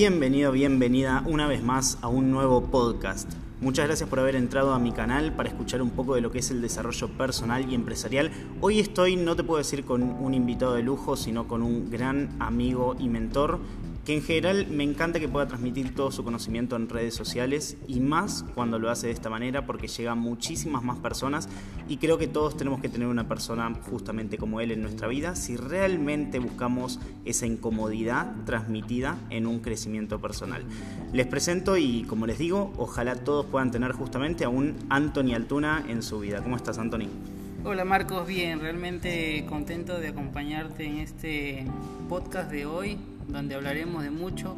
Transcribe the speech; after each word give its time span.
Bienvenido, 0.00 0.50
bienvenida 0.50 1.22
una 1.26 1.46
vez 1.46 1.62
más 1.62 1.98
a 2.00 2.08
un 2.08 2.30
nuevo 2.30 2.62
podcast. 2.70 3.30
Muchas 3.60 3.86
gracias 3.86 4.08
por 4.08 4.18
haber 4.18 4.34
entrado 4.34 4.72
a 4.72 4.78
mi 4.78 4.92
canal 4.92 5.36
para 5.36 5.50
escuchar 5.50 5.82
un 5.82 5.90
poco 5.90 6.14
de 6.14 6.22
lo 6.22 6.32
que 6.32 6.38
es 6.38 6.50
el 6.50 6.62
desarrollo 6.62 7.08
personal 7.18 7.70
y 7.70 7.74
empresarial. 7.74 8.30
Hoy 8.62 8.78
estoy, 8.78 9.16
no 9.16 9.36
te 9.36 9.44
puedo 9.44 9.58
decir 9.58 9.84
con 9.84 10.02
un 10.02 10.32
invitado 10.32 10.72
de 10.72 10.82
lujo, 10.82 11.18
sino 11.18 11.46
con 11.46 11.62
un 11.62 11.90
gran 11.90 12.34
amigo 12.38 12.96
y 12.98 13.10
mentor 13.10 13.58
que 14.04 14.14
en 14.14 14.22
general 14.22 14.66
me 14.68 14.84
encanta 14.84 15.20
que 15.20 15.28
pueda 15.28 15.46
transmitir 15.46 15.94
todo 15.94 16.10
su 16.10 16.24
conocimiento 16.24 16.76
en 16.76 16.88
redes 16.88 17.14
sociales 17.14 17.76
y 17.86 18.00
más 18.00 18.44
cuando 18.54 18.78
lo 18.78 18.90
hace 18.90 19.08
de 19.08 19.12
esta 19.12 19.28
manera 19.28 19.66
porque 19.66 19.88
llega 19.88 20.12
a 20.12 20.14
muchísimas 20.14 20.82
más 20.82 20.98
personas 20.98 21.48
y 21.88 21.98
creo 21.98 22.16
que 22.16 22.26
todos 22.26 22.56
tenemos 22.56 22.80
que 22.80 22.88
tener 22.88 23.08
una 23.08 23.28
persona 23.28 23.72
justamente 23.90 24.38
como 24.38 24.60
él 24.60 24.70
en 24.70 24.80
nuestra 24.80 25.06
vida 25.06 25.36
si 25.36 25.56
realmente 25.56 26.38
buscamos 26.38 26.98
esa 27.24 27.46
incomodidad 27.46 28.34
transmitida 28.46 29.18
en 29.28 29.46
un 29.46 29.60
crecimiento 29.60 30.18
personal. 30.18 30.64
Les 31.12 31.26
presento 31.26 31.76
y 31.76 32.04
como 32.04 32.26
les 32.26 32.38
digo, 32.38 32.72
ojalá 32.78 33.16
todos 33.16 33.44
puedan 33.46 33.70
tener 33.70 33.92
justamente 33.92 34.44
a 34.44 34.48
un 34.48 34.76
Anthony 34.88 35.34
Altuna 35.34 35.84
en 35.88 36.02
su 36.02 36.20
vida. 36.20 36.42
¿Cómo 36.42 36.56
estás 36.56 36.78
Anthony? 36.78 37.08
Hola 37.62 37.84
Marcos, 37.84 38.26
bien, 38.26 38.60
realmente 38.60 39.44
contento 39.46 40.00
de 40.00 40.08
acompañarte 40.08 40.86
en 40.86 40.96
este 40.96 41.66
podcast 42.08 42.50
de 42.50 42.64
hoy 42.64 42.96
donde 43.32 43.54
hablaremos 43.54 44.02
de 44.02 44.10
mucho, 44.10 44.56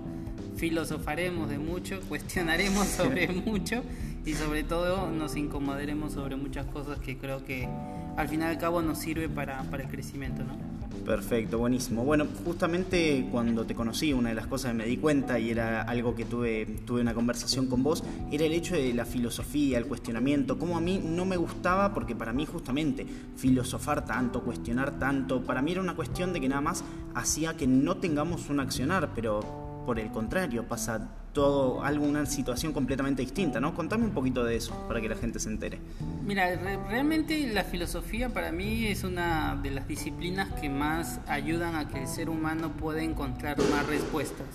filosofaremos 0.57 1.49
de 1.49 1.59
mucho, 1.59 2.01
cuestionaremos 2.09 2.87
sobre 2.87 3.29
mucho 3.29 3.83
y 4.25 4.35
sobre 4.35 4.63
todo 4.63 5.11
nos 5.11 5.37
incomodaremos 5.37 6.13
sobre 6.13 6.37
muchas 6.37 6.67
cosas 6.67 6.99
que 6.99 7.19
creo 7.19 7.45
que 7.45 7.69
al 8.17 8.29
final 8.29 8.51
y 8.51 8.55
al 8.55 8.61
cabo 8.61 8.83
nos 8.83 8.99
sirve 8.99 9.29
para, 9.29 9.63
para 9.65 9.85
el 9.85 9.89
crecimiento, 9.89 10.45
¿no? 10.45 10.72
Perfecto, 11.05 11.59
buenísimo. 11.59 12.05
Bueno, 12.05 12.27
justamente 12.45 13.27
cuando 13.33 13.67
te 13.67 13.75
conocí, 13.75 14.13
una 14.13 14.29
de 14.29 14.37
las 14.37 14.47
cosas 14.47 14.71
que 14.71 14.79
me 14.79 14.87
di 14.87 14.99
cuenta 14.99 15.39
y 15.39 15.51
era 15.51 15.83
algo 15.83 16.15
que 16.15 16.25
tuve, 16.25 16.65
tuve 16.87 17.01
una 17.01 17.13
conversación 17.13 17.67
con 17.67 17.83
vos, 17.83 18.05
era 18.31 18.45
el 18.45 18.53
hecho 18.53 18.77
de 18.77 18.95
la 18.95 19.05
filosofía, 19.05 19.79
el 19.79 19.87
cuestionamiento, 19.87 20.59
como 20.59 20.77
a 20.77 20.81
mí 20.81 21.03
no 21.05 21.25
me 21.25 21.37
gustaba, 21.37 21.93
porque 21.93 22.15
para 22.15 22.33
mí 22.33 22.47
justamente 22.47 23.05
filosofar 23.37 24.05
tanto, 24.05 24.43
cuestionar 24.43 24.99
tanto, 24.99 25.43
para 25.43 25.61
mí 25.61 25.73
era 25.73 25.81
una 25.81 25.97
cuestión 25.97 26.33
de 26.33 26.41
que 26.41 26.49
nada 26.49 26.61
más 26.61 26.85
hacía 27.15 27.57
que 27.57 27.67
no 27.67 27.97
tengamos 27.97 28.49
un 28.49 28.61
accionar, 28.61 29.11
pero 29.15 29.62
por 29.85 29.99
el 29.99 30.11
contrario, 30.11 30.65
pasa 30.65 31.09
todo 31.33 31.83
algo, 31.83 32.05
una 32.05 32.27
situación 32.27 32.73
completamente 32.73 33.23
distinta, 33.23 33.61
¿no? 33.61 33.75
Contame 33.75 34.05
un 34.05 34.13
poquito 34.13 34.45
de 34.45 34.57
eso 34.57 34.75
para 34.87 35.01
que 35.01 35.09
la 35.09 35.17
gente 35.17 35.39
se 35.39 35.49
entere. 35.49 35.79
Mira, 36.25 36.55
realmente 36.89 37.47
la 37.53 37.65
filosofía 37.65 38.29
para 38.29 38.53
mí 38.53 38.87
es 38.87 39.03
una 39.05 39.59
de 39.63 39.71
las 39.71 39.89
disciplinas 39.89 40.53
que 40.61 40.69
más 40.69 41.21
ayudan 41.27 41.75
a 41.75 41.89
que 41.89 42.01
el 42.03 42.09
ser 42.09 42.29
humano 42.29 42.73
pueda 42.73 43.03
encontrar 43.03 43.59
más 43.71 43.87
respuestas. 43.87 44.47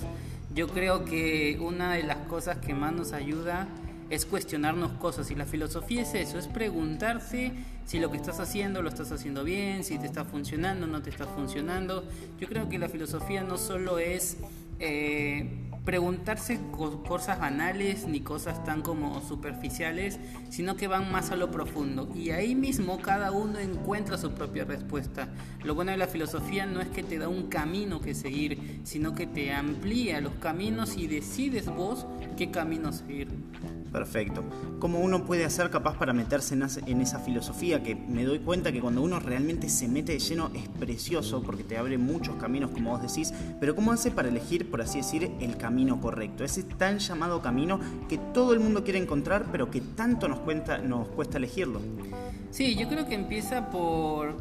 Yo 0.54 0.68
creo 0.68 1.06
que 1.06 1.58
una 1.62 1.94
de 1.94 2.04
las 2.04 2.18
cosas 2.28 2.58
que 2.58 2.74
más 2.74 2.94
nos 2.94 3.14
ayuda 3.14 3.68
es 4.10 4.26
cuestionarnos 4.26 4.92
cosas 4.94 5.30
y 5.32 5.36
la 5.36 5.46
filosofía 5.46 6.02
es 6.02 6.14
eso, 6.14 6.40
es 6.40 6.48
preguntarse 6.48 7.52
si 7.86 8.00
lo 8.00 8.10
que 8.12 8.18
estás 8.18 8.40
haciendo 8.40 8.82
lo 8.82 8.90
estás 8.90 9.12
haciendo 9.12 9.44
bien, 9.44 9.84
si 9.84 9.98
te 9.98 10.06
está 10.06 10.26
funcionando, 10.26 10.88
no 10.88 11.02
te 11.02 11.10
está 11.10 11.26
funcionando. 11.26 12.04
Yo 12.40 12.48
creo 12.48 12.70
que 12.70 12.80
la 12.80 12.90
filosofía 12.90 13.44
no 13.44 13.58
solo 13.58 14.00
es 14.00 14.38
eh, 14.80 15.67
preguntarse 15.88 16.60
cosas 17.08 17.40
banales 17.40 18.10
ni 18.10 18.20
cosas 18.20 18.62
tan 18.66 18.82
como 18.82 19.22
superficiales, 19.22 20.20
sino 20.50 20.76
que 20.76 20.90
van 20.90 21.10
más 21.14 21.32
a 21.32 21.38
lo 21.38 21.50
profundo. 21.50 22.10
Y 22.14 22.32
ahí 22.32 22.56
mismo 22.56 23.00
cada 23.00 23.32
uno 23.32 23.58
encuentra 23.58 24.18
su 24.18 24.34
propia 24.34 24.66
respuesta. 24.66 25.30
Lo 25.64 25.76
bueno 25.76 25.92
de 25.92 25.98
la 25.98 26.08
filosofía 26.08 26.66
no 26.66 26.82
es 26.82 26.90
que 26.90 27.04
te 27.04 27.18
da 27.18 27.30
un 27.30 27.44
camino 27.44 28.02
que 28.02 28.16
seguir, 28.16 28.82
sino 28.84 29.16
que 29.16 29.28
te 29.28 29.54
amplía 29.54 30.20
los 30.20 30.34
caminos 30.34 30.98
y 30.98 31.08
decides 31.08 31.68
vos 31.68 32.06
qué 32.36 32.52
camino 32.52 32.92
seguir. 32.92 33.30
Perfecto. 33.92 34.44
¿Cómo 34.80 35.00
uno 35.00 35.26
puede 35.26 35.46
hacer 35.46 35.70
capaz 35.70 35.98
para 35.98 36.12
meterse 36.12 36.54
en 36.54 37.02
esa 37.02 37.20
filosofía? 37.20 37.82
Que 37.82 37.96
me 37.96 38.26
doy 38.26 38.40
cuenta 38.40 38.74
que 38.74 38.82
cuando 38.82 39.02
uno 39.02 39.20
realmente 39.22 39.70
se 39.70 39.88
mete 39.88 40.12
de 40.12 40.20
lleno 40.20 40.52
es 40.54 40.68
precioso 40.68 41.42
porque 41.42 41.64
te 41.64 41.78
abre 41.78 41.98
muchos 41.98 42.36
caminos, 42.36 42.72
como 42.72 42.92
vos 42.92 43.02
decís, 43.02 43.34
pero 43.62 43.76
¿cómo 43.76 43.94
hace 43.94 44.12
para 44.12 44.28
elegir, 44.28 44.70
por 44.70 44.82
así 44.82 44.98
decir, 44.98 45.32
el 45.40 45.56
camino 45.56 45.77
correcto? 46.02 46.44
Ese 46.44 46.64
tan 46.64 47.00
llamado 47.00 47.42
camino 47.42 47.80
que 48.10 48.18
todo 48.18 48.54
el 48.54 48.60
mundo 48.60 48.84
quiere 48.84 49.00
encontrar, 49.00 49.46
pero 49.52 49.70
que 49.70 49.82
tanto 49.82 50.28
nos, 50.28 50.40
cuenta, 50.40 50.80
nos 50.80 51.08
cuesta 51.10 51.38
elegirlo. 51.38 51.82
Sí, 52.52 52.76
yo 52.76 52.88
creo 52.88 53.08
que 53.08 53.16
empieza 53.16 53.70
por 53.70 54.36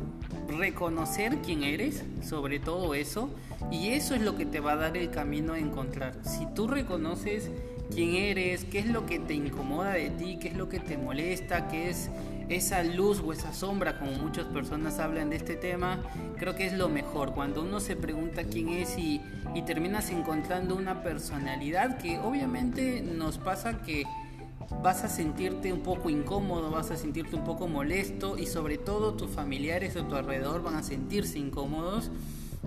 reconocer 0.48 1.38
quién 1.44 1.62
eres, 1.62 2.04
sobre 2.22 2.58
todo 2.58 2.94
eso, 2.94 3.28
y 3.70 3.88
eso 3.88 4.14
es 4.14 4.22
lo 4.22 4.36
que 4.36 4.46
te 4.46 4.60
va 4.60 4.72
a 4.72 4.76
dar 4.76 4.96
el 4.96 5.10
camino 5.10 5.52
a 5.52 5.58
encontrar. 5.58 6.14
Si 6.22 6.46
tú 6.54 6.66
reconoces 6.68 7.50
quién 7.92 8.14
eres, 8.14 8.64
qué 8.64 8.78
es 8.80 8.86
lo 8.86 9.06
que 9.06 9.18
te 9.18 9.34
incomoda 9.34 9.92
de 9.92 10.10
ti, 10.10 10.38
qué 10.40 10.48
es 10.48 10.54
lo 10.54 10.68
que 10.68 10.80
te 10.80 10.96
molesta, 10.98 11.68
qué 11.68 11.90
es 11.90 12.10
esa 12.48 12.82
luz 12.84 13.20
o 13.24 13.32
esa 13.32 13.52
sombra, 13.52 13.98
como 13.98 14.12
muchas 14.12 14.44
personas 14.46 14.98
hablan 14.98 15.30
de 15.30 15.36
este 15.36 15.56
tema, 15.56 16.02
creo 16.38 16.54
que 16.54 16.66
es 16.66 16.72
lo 16.72 16.88
mejor. 16.88 17.34
Cuando 17.34 17.62
uno 17.62 17.80
se 17.80 17.96
pregunta 17.96 18.44
quién 18.44 18.68
es 18.68 18.96
y, 18.98 19.20
y 19.54 19.62
terminas 19.62 20.10
encontrando 20.10 20.76
una 20.76 21.02
personalidad 21.02 21.98
que 21.98 22.18
obviamente 22.18 23.02
nos 23.02 23.38
pasa 23.38 23.82
que 23.82 24.04
vas 24.82 25.04
a 25.04 25.08
sentirte 25.08 25.72
un 25.72 25.80
poco 25.80 26.10
incómodo, 26.10 26.70
vas 26.70 26.90
a 26.90 26.96
sentirte 26.96 27.36
un 27.36 27.44
poco 27.44 27.68
molesto 27.68 28.38
y 28.38 28.46
sobre 28.46 28.78
todo 28.78 29.14
tus 29.14 29.30
familiares 29.30 29.96
a 29.96 30.06
tu 30.06 30.14
alrededor 30.14 30.62
van 30.62 30.76
a 30.76 30.82
sentirse 30.82 31.38
incómodos 31.38 32.10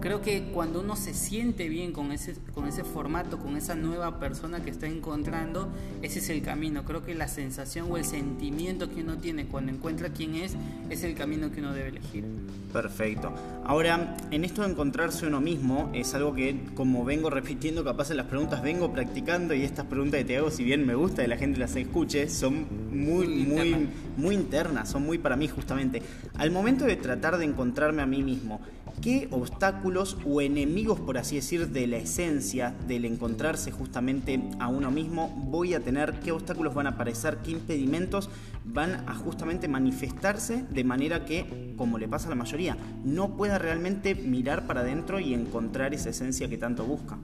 Creo 0.02 0.22
que 0.22 0.44
cuando 0.54 0.80
uno 0.80 0.96
se 0.96 1.14
siente 1.14 1.68
bien 1.68 1.92
con 1.92 2.14
ese, 2.14 2.36
con 2.54 2.68
ese 2.68 2.86
formato, 2.86 3.38
con 3.38 3.58
esa 3.58 3.76
nueva 3.76 4.18
persona 4.18 4.64
que 4.64 4.70
está 4.70 4.88
encontrando, 4.88 5.68
ese 6.02 6.20
es 6.20 6.30
el 6.30 6.42
camino. 6.42 6.86
Creo 6.86 7.04
que 7.04 7.16
la 7.16 7.28
sensación 7.28 7.92
o 7.92 7.98
el 7.98 8.06
sentimiento 8.06 8.90
que 8.90 9.02
uno 9.02 9.18
tiene 9.18 9.48
cuando 9.48 9.74
encuentra 9.74 10.10
quién 10.10 10.36
es, 10.36 10.56
es 10.90 11.04
el 11.04 11.16
camino 11.16 11.52
que 11.52 11.60
uno 11.60 11.74
debe 11.74 11.90
elegir. 11.90 12.24
Perfecto. 12.72 13.34
Ahora, 13.66 14.16
en 14.32 14.46
esto 14.46 14.62
de 14.62 14.70
encontrarse 14.70 15.28
uno 15.28 15.42
mismo, 15.42 15.90
es 15.94 16.14
algo 16.14 16.34
que, 16.34 16.56
como 16.76 17.04
vengo 17.04 17.30
repitiendo, 17.30 17.84
capaz 17.84 18.12
en 18.12 18.18
las 18.18 18.28
preguntas 18.28 18.62
vengo 18.62 18.94
practicando 18.94 19.54
y 19.54 19.64
estas 19.64 19.88
preguntas 19.88 20.20
que 20.20 20.26
te 20.26 20.38
hago, 20.38 20.50
si 20.50 20.64
bien 20.64 20.86
me 20.86 20.96
gusta 20.96 21.24
que 21.24 21.28
la 21.28 21.38
gente 21.38 21.60
las 21.60 21.76
escuche, 21.76 22.30
son 22.30 22.68
muy, 22.92 23.28
muy, 23.28 23.90
muy 24.16 24.36
internas, 24.36 24.90
son 24.90 25.04
muy 25.04 25.18
para 25.18 25.36
mí 25.36 25.48
justamente. 25.48 26.02
Al 26.38 26.52
momento 26.52 26.86
de 26.86 26.96
tratar 26.96 27.38
de 27.38 27.46
encontrarme 27.46 28.02
a 28.02 28.06
mí 28.06 28.24
mismo, 28.24 28.62
¿qué 29.02 29.28
obstáculos 29.32 30.18
o 30.26 30.42
enemigos, 30.42 31.00
por 31.00 31.18
así 31.18 31.36
decir, 31.36 31.70
de 31.70 31.88
la 31.88 31.98
esencia 31.98 32.76
del 32.88 33.06
encontrarse 33.06 33.72
justamente 33.72 34.42
a 34.60 34.68
uno 34.68 34.92
mismo 34.92 35.30
voy 35.50 35.74
a 35.74 35.80
tener? 35.80 36.20
¿Qué 36.20 36.32
obstáculos 36.32 36.74
van 36.74 36.88
a 36.88 36.92
aparecer? 36.92 37.38
¿Qué 37.38 37.52
impedimentos 37.52 38.30
van 38.66 39.08
a 39.08 39.16
justamente 39.16 39.68
manifestarse 39.68 40.64
de 40.70 40.84
manera 40.84 41.26
que, 41.26 41.74
como 41.78 41.98
le 41.98 42.08
pasa 42.08 42.28
a 42.28 42.30
la 42.30 42.36
mayoría, 42.36 42.78
no 43.04 43.36
pueda 43.36 43.58
realmente 43.58 44.16
mirar 44.16 44.68
para 44.68 44.82
adentro 44.82 45.20
y 45.20 45.34
encontrar 45.34 45.94
esa 45.94 46.10
esencia 46.10 46.50
que 46.50 46.58
tanto 46.58 46.86
busca? 46.86 47.18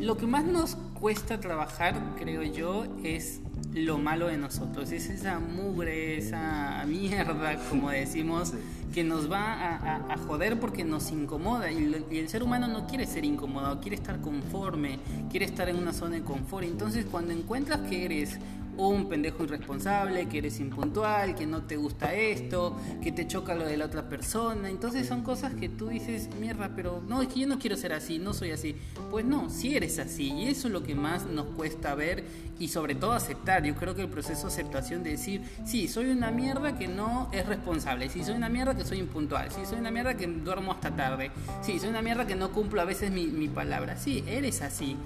Lo 0.00 0.16
que 0.16 0.26
más 0.26 0.44
nos 0.44 0.74
cuesta 0.98 1.38
trabajar, 1.38 1.94
creo 2.18 2.42
yo, 2.42 2.86
es 3.04 3.40
lo 3.74 3.98
malo 3.98 4.28
de 4.28 4.36
nosotros, 4.36 4.92
es 4.92 5.08
esa 5.08 5.38
mugre, 5.38 6.18
esa 6.18 6.84
mierda, 6.86 7.56
como 7.70 7.90
decimos, 7.90 8.52
que 8.92 9.02
nos 9.04 9.30
va 9.30 10.12
a, 10.12 10.16
joder 10.18 10.60
porque 10.60 10.84
nos 10.84 11.10
incomoda. 11.10 11.70
Y, 11.70 12.04
y, 12.10 12.18
el 12.18 12.28
ser 12.28 12.42
humano 12.42 12.68
no 12.68 12.86
quiere 12.86 13.06
ser 13.06 13.24
incomodado, 13.24 13.80
quiere 13.80 13.96
estar 13.96 14.20
conforme, 14.20 14.98
quiere 15.30 15.46
estar 15.46 15.68
en 15.68 15.76
una 15.76 15.92
zona 15.92 16.16
de 16.16 16.22
confort. 16.22 16.64
Entonces 16.64 17.06
cuando 17.10 17.32
encuentras 17.32 17.80
que 17.88 18.04
eres 18.04 18.38
un 18.76 19.08
pendejo 19.08 19.44
irresponsable, 19.44 20.28
que 20.28 20.38
eres 20.38 20.60
impuntual, 20.60 21.34
que 21.34 21.46
no 21.46 21.62
te 21.62 21.76
gusta 21.76 22.14
esto, 22.14 22.76
que 23.02 23.12
te 23.12 23.26
choca 23.26 23.54
lo 23.54 23.64
de 23.64 23.76
la 23.76 23.86
otra 23.86 24.08
persona. 24.08 24.70
Entonces 24.70 25.06
son 25.06 25.22
cosas 25.22 25.54
que 25.54 25.68
tú 25.68 25.88
dices, 25.88 26.28
mierda, 26.40 26.72
pero 26.74 27.02
no, 27.06 27.22
es 27.22 27.28
que 27.28 27.40
yo 27.40 27.46
no 27.46 27.58
quiero 27.58 27.76
ser 27.76 27.92
así, 27.92 28.18
no 28.18 28.32
soy 28.32 28.50
así. 28.50 28.76
Pues 29.10 29.24
no, 29.24 29.50
si 29.50 29.76
eres 29.76 29.98
así. 29.98 30.32
Y 30.32 30.48
eso 30.48 30.68
es 30.68 30.72
lo 30.72 30.82
que 30.82 30.94
más 30.94 31.26
nos 31.26 31.46
cuesta 31.46 31.94
ver 31.94 32.24
y 32.58 32.68
sobre 32.68 32.94
todo 32.94 33.12
aceptar. 33.12 33.62
Yo 33.62 33.74
creo 33.74 33.94
que 33.94 34.02
el 34.02 34.08
proceso 34.08 34.42
de 34.42 34.52
aceptación 34.52 35.02
de 35.02 35.10
decir, 35.10 35.42
sí, 35.64 35.88
soy 35.88 36.10
una 36.10 36.30
mierda 36.30 36.78
que 36.78 36.88
no 36.88 37.28
es 37.32 37.46
responsable, 37.46 38.08
sí, 38.08 38.24
soy 38.24 38.36
una 38.36 38.48
mierda 38.48 38.76
que 38.76 38.84
soy 38.84 38.98
impuntual, 38.98 39.50
sí, 39.50 39.60
soy 39.68 39.78
una 39.78 39.90
mierda 39.90 40.16
que 40.16 40.26
duermo 40.26 40.72
hasta 40.72 40.94
tarde, 40.94 41.30
sí, 41.62 41.78
soy 41.78 41.90
una 41.90 42.02
mierda 42.02 42.26
que 42.26 42.36
no 42.36 42.52
cumplo 42.52 42.80
a 42.80 42.84
veces 42.84 43.10
mi 43.10 43.48
palabra. 43.48 43.96
Sí, 43.96 44.24
eres 44.26 44.62
así 44.62 44.96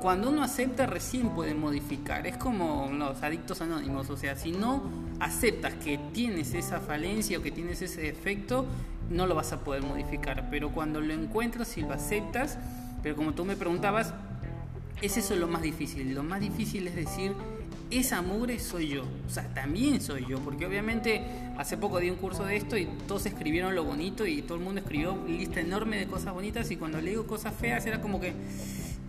cuando 0.00 0.30
uno 0.30 0.42
acepta 0.42 0.86
recién 0.86 1.30
puede 1.30 1.54
modificar. 1.54 2.26
Es 2.26 2.36
como 2.36 2.90
los 2.92 3.22
adictos 3.22 3.60
anónimos, 3.60 4.08
o 4.10 4.16
sea, 4.16 4.36
si 4.36 4.52
no 4.52 4.82
aceptas 5.20 5.74
que 5.74 5.98
tienes 6.12 6.54
esa 6.54 6.80
falencia 6.80 7.38
o 7.38 7.42
que 7.42 7.50
tienes 7.50 7.82
ese 7.82 8.02
defecto, 8.02 8.66
no 9.10 9.26
lo 9.26 9.34
vas 9.34 9.52
a 9.52 9.60
poder 9.60 9.82
modificar. 9.82 10.48
Pero 10.50 10.70
cuando 10.70 11.00
lo 11.00 11.12
encuentras 11.12 11.76
y 11.76 11.82
lo 11.82 11.92
aceptas, 11.92 12.58
pero 13.02 13.16
como 13.16 13.34
tú 13.34 13.44
me 13.44 13.56
preguntabas, 13.56 14.14
es 15.02 15.16
eso 15.16 15.36
lo 15.36 15.48
más 15.48 15.62
difícil. 15.62 16.14
Lo 16.14 16.22
más 16.22 16.40
difícil 16.40 16.86
es 16.86 16.96
decir, 16.96 17.32
esa 17.90 18.22
mugre 18.22 18.58
soy 18.58 18.88
yo. 18.88 19.04
O 19.26 19.30
sea, 19.30 19.52
también 19.54 20.00
soy 20.00 20.26
yo. 20.26 20.38
Porque 20.40 20.66
obviamente 20.66 21.22
hace 21.58 21.76
poco 21.76 21.98
di 21.98 22.10
un 22.10 22.16
curso 22.16 22.44
de 22.44 22.56
esto 22.56 22.76
y 22.76 22.86
todos 23.06 23.26
escribieron 23.26 23.74
lo 23.74 23.84
bonito 23.84 24.26
y 24.26 24.42
todo 24.42 24.56
el 24.56 24.64
mundo 24.64 24.80
escribió 24.80 25.18
lista 25.26 25.60
enorme 25.60 25.98
de 25.98 26.06
cosas 26.06 26.32
bonitas 26.32 26.70
y 26.70 26.76
cuando 26.76 27.00
le 27.00 27.10
digo 27.10 27.26
cosas 27.26 27.54
feas 27.54 27.84
era 27.84 28.00
como 28.00 28.18
que 28.18 28.32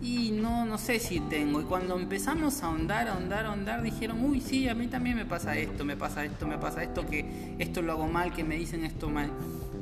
y 0.02 0.32
no, 0.32 0.66
no 0.66 0.78
sé 0.78 0.98
si 0.98 1.20
tengo. 1.20 1.60
Y 1.60 1.64
cuando 1.64 1.96
empezamos 1.96 2.62
a 2.62 2.66
ahondar, 2.66 3.06
ahondar, 3.06 3.46
ahondar, 3.46 3.82
dijeron, 3.82 4.22
uy, 4.24 4.40
sí, 4.40 4.68
a 4.68 4.74
mí 4.74 4.88
también 4.88 5.16
me 5.16 5.24
pasa 5.24 5.56
esto, 5.56 5.84
me 5.84 5.96
pasa 5.96 6.24
esto, 6.24 6.46
me 6.46 6.58
pasa 6.58 6.82
esto, 6.82 7.06
que 7.06 7.54
esto 7.58 7.82
lo 7.82 7.92
hago 7.92 8.08
mal, 8.08 8.34
que 8.34 8.42
me 8.42 8.56
dicen 8.56 8.84
esto 8.84 9.08
mal. 9.08 9.30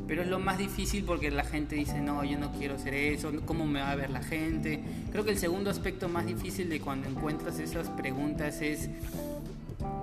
Pero 0.06 0.22
es 0.22 0.28
lo 0.28 0.38
más 0.38 0.58
difícil 0.58 1.04
porque 1.04 1.30
la 1.30 1.44
gente 1.44 1.76
dice, 1.76 2.00
no, 2.00 2.22
yo 2.22 2.38
no 2.38 2.52
quiero 2.52 2.74
hacer 2.74 2.94
eso, 2.94 3.32
¿cómo 3.46 3.64
me 3.64 3.80
va 3.80 3.92
a 3.92 3.94
ver 3.94 4.10
la 4.10 4.22
gente? 4.22 4.82
Creo 5.10 5.24
que 5.24 5.30
el 5.30 5.38
segundo 5.38 5.70
aspecto 5.70 6.08
más 6.08 6.26
difícil 6.26 6.68
de 6.68 6.80
cuando 6.80 7.08
encuentras 7.08 7.58
esas 7.58 7.88
preguntas 7.88 8.60
es 8.60 8.90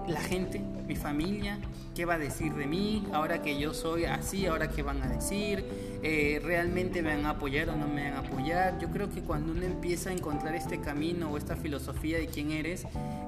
la 0.08 0.22
gente, 0.22 0.62
mi 0.88 0.96
familia, 0.96 1.60
qué 1.96 2.06
va 2.06 2.16
a 2.16 2.18
decir 2.18 2.54
de 2.54 2.66
mí, 2.66 3.06
ahora 3.14 3.42
que 3.42 3.60
yo 3.60 3.74
soy 3.74 4.06
así, 4.06 4.46
ahora 4.46 4.70
qué 4.70 4.84
van 4.84 5.02
a 5.02 5.08
decir, 5.08 5.66
eh, 6.04 6.40
realmente 6.44 7.02
me 7.02 7.16
van 7.16 7.26
a 7.26 7.32
apoyar 7.32 7.70
o 7.70 7.76
no 7.76 7.88
me 7.88 8.04
van 8.04 8.14
a 8.14 8.20
apoyar. 8.20 8.80
Yo 8.80 8.90
creo 8.90 9.10
que 9.10 9.22
cuando 9.22 9.52
uno 9.52 9.64
empieza 9.64 10.10
a 10.10 10.14
encontrar 10.14 10.56
este 10.56 10.80
camino 10.80 11.32
o 11.32 11.38
esta 11.38 11.56
filosofía 11.56 12.20
de 12.20 12.28
quién 12.28 12.52
eres, 12.52 12.86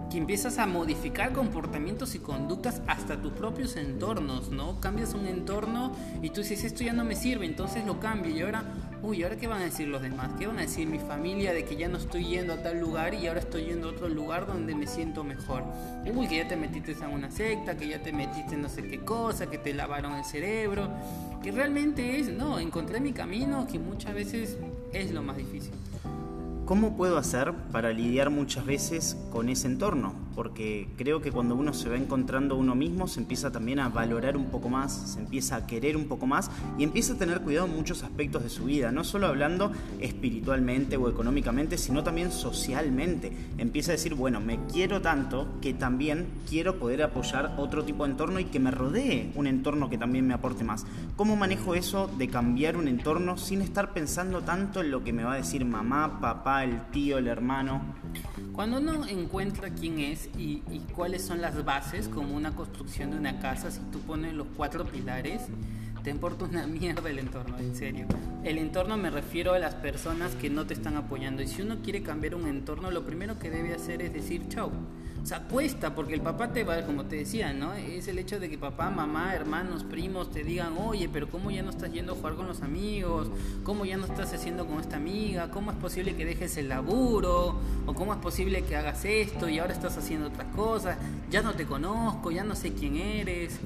que 0.10 0.18
empiezas 0.18 0.58
a 0.58 0.66
modificar 0.66 1.34
comportamientos 1.34 2.16
y 2.16 2.20
conductas 2.20 2.82
hasta 2.88 3.22
tus 3.22 3.34
propios 3.34 3.75
entornos, 3.75 4.50
¿no? 4.50 4.80
Cambias 4.80 5.14
un 5.14 5.28
entorno 5.28 5.92
y 6.22 6.30
tú 6.30 6.42
dices, 6.42 6.64
esto 6.64 6.84
ya 6.84 6.94
no 6.94 7.04
me 7.04 7.16
sirve, 7.16 7.46
entonces 7.46 7.86
lo 7.86 8.00
cambio 8.00 8.36
y 8.36 8.42
ahora 8.42 8.64
uy, 9.01 9.24
¿ahora 9.24 9.38
qué 9.38 9.48
van 9.48 9.62
a 9.62 9.66
decir 9.66 9.88
los 9.88 10.01
demás? 10.01 10.31
¿Qué 10.38 10.48
van 10.48 10.57
a 10.57 10.62
decir 10.62 10.88
mi 10.88 11.00
familia 11.00 11.54
de 11.54 11.66
que 11.66 11.75
ya 11.75 11.88
no 11.88 11.98
estoy 11.98 12.25
yendo 12.25 12.54
a 12.54 12.63
tal 12.63 12.80
lugar 12.80 13.13
y 13.13 13.28
ahora 13.28 13.40
estoy 13.40 13.66
yendo 13.66 13.90
a 13.90 13.92
otro 13.92 14.10
lugar 14.10 14.48
donde 14.48 14.75
me 14.75 14.88
siento 14.88 15.24
mejor? 15.24 15.63
Uy, 16.13 16.28
que 16.28 16.38
ya 16.38 16.48
te 16.48 16.56
metiste 16.56 16.92
en 16.92 17.12
una 17.12 17.31
secta, 17.31 17.78
que 17.78 17.88
ya 17.88 18.01
te 18.01 18.12
metiste 18.12 18.56
en 18.56 18.62
no 18.62 18.69
sé 18.69 18.84
qué 18.84 19.00
cosa, 19.00 19.50
que 19.50 19.57
te 19.57 19.74
lavaron 19.74 20.13
el 20.13 20.25
cerebro, 20.25 20.90
que 21.42 21.51
realmente 21.51 22.19
es, 22.19 22.30
no, 22.30 22.60
encontré 22.60 23.00
mi 23.00 23.13
camino, 23.13 23.68
que 23.68 23.80
muchas 23.80 24.13
veces 24.13 24.57
es 24.94 25.12
lo 25.12 25.22
más 25.22 25.38
difícil. 25.38 25.72
¿Cómo 26.66 26.96
puedo 26.96 27.18
hacer 27.18 27.51
para 27.72 27.92
lidiar 27.92 28.30
muchas 28.30 28.66
veces 28.66 29.18
con 29.31 29.50
ese 29.50 29.68
entorno? 29.68 30.13
Porque 30.39 30.88
creo 30.95 31.19
que 31.19 31.33
cuando 31.33 31.53
uno 31.53 31.74
se 31.74 31.89
va 31.89 31.97
encontrando 31.97 32.56
uno 32.56 32.74
mismo, 32.74 33.09
se 33.09 33.19
empieza 33.19 33.51
también 33.51 33.77
a 33.80 33.89
valorar 33.89 34.38
un 34.38 34.45
poco 34.45 34.69
más, 34.69 34.94
se 34.94 35.19
empieza 35.19 35.57
a 35.57 35.68
querer 35.68 35.97
un 35.97 36.06
poco 36.06 36.27
más 36.27 36.50
y 36.77 36.86
empieza 36.86 37.12
a 37.12 37.18
tener 37.18 37.41
cuidado 37.41 37.68
en 37.68 37.75
muchos 37.75 38.03
aspectos 38.03 38.44
de 38.44 38.50
su 38.50 38.63
vida, 38.63 38.89
no 38.94 39.03
solo 39.03 39.27
hablando 39.27 39.74
espiritualmente 40.00 40.95
o 40.95 41.09
económicamente, 41.09 41.77
sino 41.77 42.06
también 42.06 42.31
socialmente. 42.31 43.33
Empieza 43.57 43.91
a 43.91 43.95
decir, 43.95 44.13
bueno, 44.13 44.39
me 44.39 44.65
quiero 44.71 45.01
tanto 45.01 45.45
que 45.59 45.74
también 45.74 46.27
quiero 46.47 46.80
poder 46.80 47.03
apoyar 47.03 47.56
otro 47.57 47.83
tipo 47.83 48.06
de 48.06 48.12
entorno 48.12 48.39
y 48.39 48.45
que 48.45 48.62
me 48.62 48.71
rodee 48.71 49.33
un 49.36 49.45
entorno 49.45 49.89
que 49.89 49.97
también 49.97 50.25
me 50.25 50.36
aporte 50.36 50.63
más. 50.63 50.86
¿Cómo 51.18 51.36
manejo 51.36 51.75
eso 51.75 52.09
de 52.18 52.30
cambiar 52.30 52.77
un 52.77 52.88
entorno 52.88 53.36
sin 53.36 53.62
estar 53.62 53.91
pensando 53.91 54.39
tanto 54.39 54.80
en 54.80 54.91
lo 54.91 55.03
que 55.03 55.12
me 55.12 55.25
va 55.25 55.33
a 55.33 55.36
decir 55.36 55.65
mamá, 55.65 56.21
papá, 56.21 56.63
el 56.63 56.80
tío, 56.91 57.18
el 57.18 57.27
hermano. 57.27 57.81
Cuando 58.54 58.78
uno 58.78 59.06
encuentra 59.07 59.69
quién 59.69 60.00
es 60.00 60.30
y, 60.38 60.62
cuáles 60.94 61.24
son 61.24 61.42
las 61.42 61.63
bases, 61.63 62.07
como 62.07 62.36
una 62.36 62.56
construcción 62.56 63.12
de 63.12 63.18
una 63.18 63.40
casa, 63.40 63.72
si 63.72 63.80
tú 63.92 64.00
pones 64.00 64.34
los 64.34 64.48
cuatro 64.57 64.86
pilares, 64.86 65.42
te 66.04 66.10
importa 66.10 66.46
una 66.46 66.66
mierda 66.68 67.10
el 67.10 67.19
entorno, 67.19 67.57
en 67.57 67.75
serio. 67.75 68.06
El 68.44 68.57
entorno 68.57 68.98
me 68.98 69.10
refiero 69.10 69.54
a 69.54 69.60
las 69.60 69.75
personas 69.75 70.36
que 70.36 70.50
no 70.50 70.66
te 70.66 70.74
están 70.74 70.96
apoyando. 70.96 71.42
Y 71.42 71.48
si 71.48 71.62
uno 71.62 71.78
quiere 71.84 72.01
cambiar 72.01 72.36
un 72.36 72.48
entorno, 72.48 72.92
lo 72.92 73.06
primero 73.06 73.38
que 73.38 73.50
debe 73.50 73.74
hacer 73.74 74.01
es 74.01 74.13
decir 74.13 74.48
chau. 74.48 74.72
O 75.22 75.25
sea, 75.25 75.42
cuesta, 75.42 75.94
porque 75.94 76.13
el 76.13 76.22
papá 76.22 76.54
te 76.54 76.63
va, 76.63 76.81
como 76.84 77.06
te 77.06 77.18
decía, 77.18 77.51
¿no? 77.51 77.74
Es 77.74 78.07
el 78.07 78.18
hecho 78.18 78.40
de 78.40 78.50
que 78.50 78.57
papá, 78.57 78.90
mamá, 78.90 79.36
hermanos, 79.36 79.84
primos 79.84 80.31
te 80.31 80.44
digan, 80.44 80.78
oye, 80.78 81.10
pero 81.12 81.30
¿cómo 81.30 81.51
ya 81.51 81.62
no 81.62 81.69
estás 81.69 81.92
yendo 81.92 82.13
a 82.13 82.16
jugar 82.16 82.36
con 82.36 82.48
los 82.48 82.62
amigos? 82.62 83.28
¿Cómo 83.63 83.84
ya 83.86 83.98
no 83.98 84.06
estás 84.06 84.34
haciendo 84.34 84.66
con 84.66 84.80
esta 84.80 84.96
amiga? 84.96 85.51
¿Cómo 85.51 85.72
es 85.72 85.78
posible 85.78 86.16
que 86.16 86.25
dejes 86.25 86.56
el 86.57 86.69
laburo? 86.69 87.60
¿O 87.86 87.94
cómo 87.94 88.13
es 88.13 88.19
posible 88.19 88.63
que 88.63 88.78
hagas 88.78 89.04
esto 89.04 89.50
y 89.50 89.60
ahora 89.60 89.74
estás 89.74 89.98
haciendo 89.98 90.28
otras 90.28 90.48
cosas? 90.56 90.98
Ya 91.30 91.42
no 91.42 91.54
te 91.54 91.66
conozco, 91.66 92.31
ya 92.31 92.46
no 92.46 92.56
sé 92.56 92.72
quién 92.72 92.96
eres. 92.96 93.60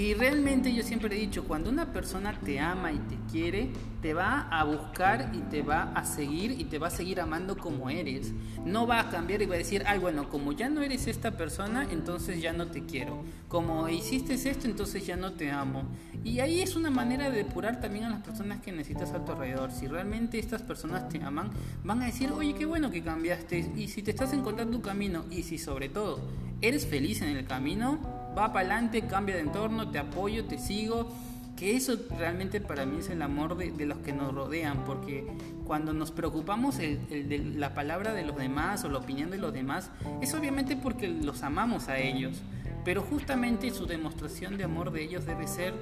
Y 0.00 0.14
realmente 0.14 0.72
yo 0.72 0.82
siempre 0.82 1.14
he 1.14 1.20
dicho, 1.20 1.44
cuando 1.44 1.68
una 1.68 1.92
persona 1.92 2.32
te 2.42 2.58
ama 2.58 2.90
y 2.90 2.96
te 3.00 3.18
quiere, 3.30 3.68
te 4.00 4.14
va 4.14 4.48
a 4.48 4.64
buscar 4.64 5.30
y 5.34 5.40
te 5.50 5.60
va 5.60 5.92
a 5.92 6.06
seguir 6.06 6.52
y 6.58 6.64
te 6.64 6.78
va 6.78 6.86
a 6.86 6.90
seguir 6.90 7.20
amando 7.20 7.54
como 7.58 7.90
eres. 7.90 8.32
No 8.64 8.86
va 8.86 9.00
a 9.00 9.10
cambiar 9.10 9.42
y 9.42 9.44
va 9.44 9.56
a 9.56 9.58
decir, 9.58 9.82
ay, 9.86 9.98
bueno, 9.98 10.30
como 10.30 10.52
ya 10.52 10.70
no 10.70 10.80
eres 10.80 11.06
esta 11.06 11.32
persona, 11.32 11.86
entonces 11.90 12.40
ya 12.40 12.54
no 12.54 12.68
te 12.68 12.86
quiero. 12.86 13.24
Como 13.48 13.90
hiciste 13.90 14.32
esto, 14.32 14.66
entonces 14.66 15.06
ya 15.06 15.18
no 15.18 15.32
te 15.32 15.50
amo. 15.50 15.82
Y 16.24 16.40
ahí 16.40 16.62
es 16.62 16.76
una 16.76 16.90
manera 16.90 17.28
de 17.28 17.36
depurar 17.36 17.82
también 17.82 18.06
a 18.06 18.08
las 18.08 18.22
personas 18.22 18.62
que 18.62 18.72
necesitas 18.72 19.12
a 19.12 19.22
tu 19.22 19.32
alrededor. 19.32 19.70
Si 19.70 19.86
realmente 19.86 20.38
estas 20.38 20.62
personas 20.62 21.10
te 21.10 21.22
aman, 21.22 21.50
van 21.84 22.00
a 22.00 22.06
decir, 22.06 22.30
oye, 22.32 22.54
qué 22.54 22.64
bueno 22.64 22.90
que 22.90 23.02
cambiaste. 23.02 23.70
Y 23.76 23.88
si 23.88 24.02
te 24.02 24.12
estás 24.12 24.32
encontrando 24.32 24.78
tu 24.78 24.82
camino 24.82 25.26
y 25.30 25.42
si 25.42 25.58
sobre 25.58 25.90
todo 25.90 26.20
eres 26.62 26.86
feliz 26.86 27.20
en 27.20 27.36
el 27.36 27.44
camino, 27.44 28.19
va 28.36 28.52
para 28.52 28.60
adelante, 28.60 29.02
cambia 29.02 29.36
de 29.36 29.42
entorno, 29.42 29.90
te 29.90 29.98
apoyo, 29.98 30.44
te 30.44 30.58
sigo. 30.58 31.08
Que 31.56 31.76
eso 31.76 31.94
realmente 32.18 32.58
para 32.62 32.86
mí 32.86 33.00
es 33.00 33.10
el 33.10 33.20
amor 33.20 33.54
de, 33.56 33.84
los 33.84 33.98
que 33.98 34.14
nos 34.14 34.32
rodean, 34.32 34.84
porque 34.86 35.26
cuando 35.66 35.92
nos 35.92 36.10
preocupamos 36.10 36.78
de 36.78 37.52
la 37.54 37.74
palabra 37.74 38.14
de 38.14 38.24
los 38.24 38.36
demás 38.36 38.82
o 38.84 38.88
la 38.88 38.96
opinión 38.96 39.30
de 39.30 39.36
los 39.36 39.52
demás, 39.52 39.90
es 40.22 40.32
obviamente 40.32 40.76
porque 40.76 41.08
los 41.08 41.42
amamos 41.42 41.88
a 41.88 41.98
ellos. 41.98 42.40
Pero 42.84 43.02
justamente 43.02 43.70
su 43.72 43.86
demostración 43.86 44.56
de 44.56 44.64
amor 44.64 44.90
de 44.90 45.02
ellos 45.02 45.26
debe 45.26 45.46
ser, 45.46 45.74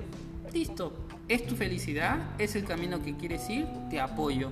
listo, 0.52 0.92
es 1.28 1.46
tu 1.46 1.54
felicidad, 1.54 2.18
es 2.38 2.56
el 2.56 2.64
camino 2.64 3.02
que 3.02 3.16
quieres 3.16 3.48
ir, 3.48 3.66
te 3.90 4.00
apoyo. 4.00 4.50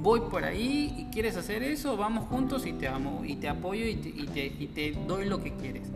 Voy 0.00 0.20
por 0.20 0.44
ahí 0.44 0.94
y 0.96 1.04
quieres 1.12 1.36
hacer 1.36 1.62
eso, 1.62 1.96
vamos 1.96 2.26
juntos 2.28 2.66
y 2.66 2.72
te 2.72 2.88
amo 2.88 3.22
y 3.24 3.36
te 3.36 3.48
apoyo 3.48 3.84
y 3.84 3.96
te, 3.96 4.46
y 4.46 4.66
te 4.68 4.92
doy 5.06 5.26
lo 5.26 5.42
que 5.42 5.52
quieres. 5.52 5.88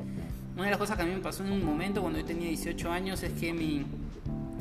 Una 0.57 0.65
de 0.65 0.71
las 0.71 0.79
cosas 0.79 0.97
que 0.97 1.03
a 1.03 1.07
mí 1.07 1.13
me 1.13 1.21
pasó 1.21 1.45
en 1.45 1.53
un 1.53 1.63
momento 1.63 2.01
cuando 2.01 2.19
yo 2.19 2.25
tenía 2.25 2.49
18 2.49 2.91
años 2.91 3.23
es 3.23 3.35
que 3.35 3.53
mi 3.53 3.85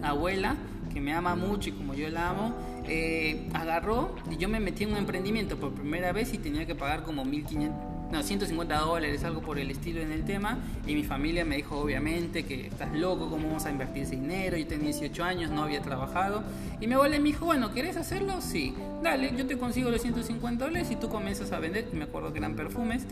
abuela, 0.04 0.58
que 0.94 1.00
me 1.00 1.14
ama 1.14 1.36
mucho 1.36 1.70
y 1.70 1.72
como 1.72 1.94
yo 1.94 2.10
la 2.10 2.32
amo, 2.32 2.54
eh, 2.86 3.48
agarró 3.54 4.14
y 4.30 4.36
yo 4.36 4.50
me 4.50 4.60
metí 4.60 4.84
en 4.84 4.92
un 4.92 4.98
emprendimiento 4.98 5.56
por 5.56 5.72
primera 5.72 6.12
vez 6.12 6.34
y 6.34 6.38
tenía 6.38 6.66
que 6.66 6.76
pagar 6.76 7.04
como 7.04 7.24
1500 7.24 7.95
no, 8.12 8.24
150 8.24 8.78
dólares, 8.80 9.24
algo 9.24 9.42
por 9.42 9.60
el 9.60 9.72
estilo 9.72 10.02
en 10.02 10.12
el 10.12 10.24
tema. 10.26 10.58
Y 10.86 10.94
mi 10.94 11.04
familia 11.04 11.44
me 11.44 11.58
dijo, 11.58 11.78
obviamente, 11.78 12.46
que 12.46 12.68
estás 12.68 12.94
loco, 12.94 13.30
¿cómo 13.30 13.48
vamos 13.48 13.66
a 13.66 13.72
invertir 13.72 14.04
ese 14.04 14.16
dinero? 14.16 14.58
Yo 14.58 14.68
tenía 14.68 14.86
18 14.86 15.24
años, 15.24 15.52
no 15.52 15.64
había 15.64 15.82
trabajado. 15.82 16.44
Y 16.80 16.88
mi 16.88 16.94
abuela 16.94 17.18
me 17.18 17.26
dijo, 17.26 17.46
bueno, 17.46 17.74
¿querés 17.74 17.98
hacerlo? 17.98 18.42
Sí, 18.42 18.76
dale, 19.02 19.34
yo 19.36 19.46
te 19.46 19.58
consigo 19.58 19.90
los 19.90 20.02
150 20.02 20.66
dólares 20.66 20.92
y 20.92 20.96
tú 20.96 21.10
comienzas 21.10 21.52
a 21.52 21.60
vender. 21.60 21.88
Me 21.94 22.04
acuerdo 22.04 22.32
que 22.32 22.40
eran 22.40 22.56
perfumes. 22.56 23.06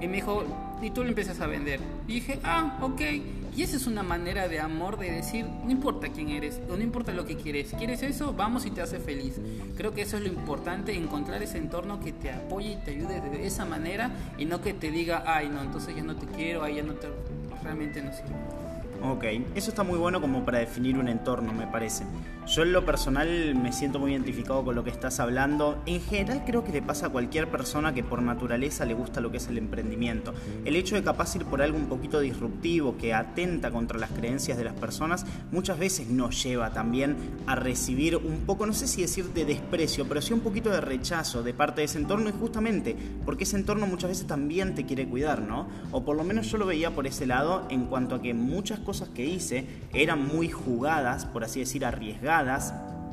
Y 0.00 0.06
me 0.06 0.16
dijo, 0.16 0.44
y 0.82 0.90
tú 0.90 1.02
lo 1.02 1.08
empiezas 1.10 1.40
a 1.40 1.46
vender. 1.46 1.80
Y 2.06 2.14
dije, 2.14 2.40
ah, 2.42 2.78
ok. 2.80 3.00
Y 3.58 3.64
esa 3.64 3.76
es 3.76 3.88
una 3.88 4.04
manera 4.04 4.46
de 4.46 4.60
amor 4.60 5.00
de 5.00 5.10
decir, 5.10 5.44
no 5.44 5.72
importa 5.72 6.10
quién 6.10 6.28
eres, 6.28 6.60
no 6.68 6.80
importa 6.80 7.12
lo 7.12 7.26
que 7.26 7.36
quieres, 7.36 7.74
quieres 7.76 8.04
eso, 8.04 8.32
vamos 8.32 8.64
y 8.66 8.70
te 8.70 8.82
hace 8.82 9.00
feliz. 9.00 9.40
Creo 9.76 9.92
que 9.92 10.02
eso 10.02 10.16
es 10.16 10.22
lo 10.22 10.28
importante, 10.28 10.94
encontrar 10.94 11.42
ese 11.42 11.58
entorno 11.58 11.98
que 11.98 12.12
te 12.12 12.30
apoye 12.30 12.74
y 12.74 12.76
te 12.76 12.92
ayude 12.92 13.20
de 13.20 13.44
esa 13.44 13.64
manera 13.64 14.12
y 14.38 14.44
no 14.44 14.60
que 14.60 14.74
te 14.74 14.92
diga, 14.92 15.24
ay 15.26 15.48
no, 15.48 15.60
entonces 15.60 15.96
ya 15.96 16.04
no 16.04 16.14
te 16.14 16.26
quiero, 16.26 16.62
ay 16.62 16.76
ya 16.76 16.84
no 16.84 16.92
te... 16.92 17.08
realmente 17.64 18.00
no 18.00 18.12
sirve. 18.12 18.36
Ok, 19.02 19.24
eso 19.56 19.70
está 19.70 19.82
muy 19.82 19.98
bueno 19.98 20.20
como 20.20 20.44
para 20.44 20.60
definir 20.60 20.96
un 20.96 21.08
entorno, 21.08 21.52
me 21.52 21.66
parece. 21.66 22.04
Yo 22.48 22.62
en 22.62 22.72
lo 22.72 22.82
personal 22.86 23.54
me 23.54 23.74
siento 23.74 23.98
muy 23.98 24.12
identificado 24.12 24.64
con 24.64 24.74
lo 24.74 24.82
que 24.82 24.88
estás 24.88 25.20
hablando. 25.20 25.82
En 25.84 26.00
general 26.00 26.44
creo 26.46 26.64
que 26.64 26.72
le 26.72 26.80
pasa 26.80 27.06
a 27.06 27.10
cualquier 27.10 27.50
persona 27.50 27.92
que 27.92 28.02
por 28.02 28.22
naturaleza 28.22 28.86
le 28.86 28.94
gusta 28.94 29.20
lo 29.20 29.30
que 29.30 29.36
es 29.36 29.48
el 29.48 29.58
emprendimiento. 29.58 30.32
El 30.64 30.74
hecho 30.74 30.94
de 30.94 31.02
capaz 31.02 31.36
ir 31.36 31.44
por 31.44 31.60
algo 31.60 31.76
un 31.76 31.90
poquito 31.90 32.20
disruptivo 32.20 32.96
que 32.96 33.12
atenta 33.12 33.70
contra 33.70 33.98
las 33.98 34.12
creencias 34.12 34.56
de 34.56 34.64
las 34.64 34.72
personas 34.72 35.26
muchas 35.52 35.78
veces 35.78 36.08
nos 36.08 36.42
lleva 36.42 36.72
también 36.72 37.18
a 37.46 37.54
recibir 37.54 38.16
un 38.16 38.46
poco, 38.46 38.64
no 38.64 38.72
sé 38.72 38.86
si 38.86 39.02
decir 39.02 39.26
de 39.34 39.44
desprecio, 39.44 40.08
pero 40.08 40.22
sí 40.22 40.32
un 40.32 40.40
poquito 40.40 40.70
de 40.70 40.80
rechazo 40.80 41.42
de 41.42 41.52
parte 41.52 41.82
de 41.82 41.84
ese 41.84 41.98
entorno 41.98 42.30
y 42.30 42.32
justamente 42.32 42.96
porque 43.26 43.44
ese 43.44 43.56
entorno 43.56 43.86
muchas 43.86 44.08
veces 44.08 44.26
también 44.26 44.74
te 44.74 44.86
quiere 44.86 45.06
cuidar, 45.06 45.42
¿no? 45.42 45.68
O 45.92 46.02
por 46.02 46.16
lo 46.16 46.24
menos 46.24 46.50
yo 46.50 46.56
lo 46.56 46.64
veía 46.64 46.94
por 46.94 47.06
ese 47.06 47.26
lado 47.26 47.66
en 47.68 47.84
cuanto 47.84 48.14
a 48.14 48.22
que 48.22 48.32
muchas 48.32 48.78
cosas 48.78 49.10
que 49.10 49.26
hice 49.26 49.66
eran 49.92 50.26
muy 50.26 50.48
jugadas, 50.48 51.26
por 51.26 51.44
así 51.44 51.60
decir, 51.60 51.84
arriesgadas, 51.84 52.37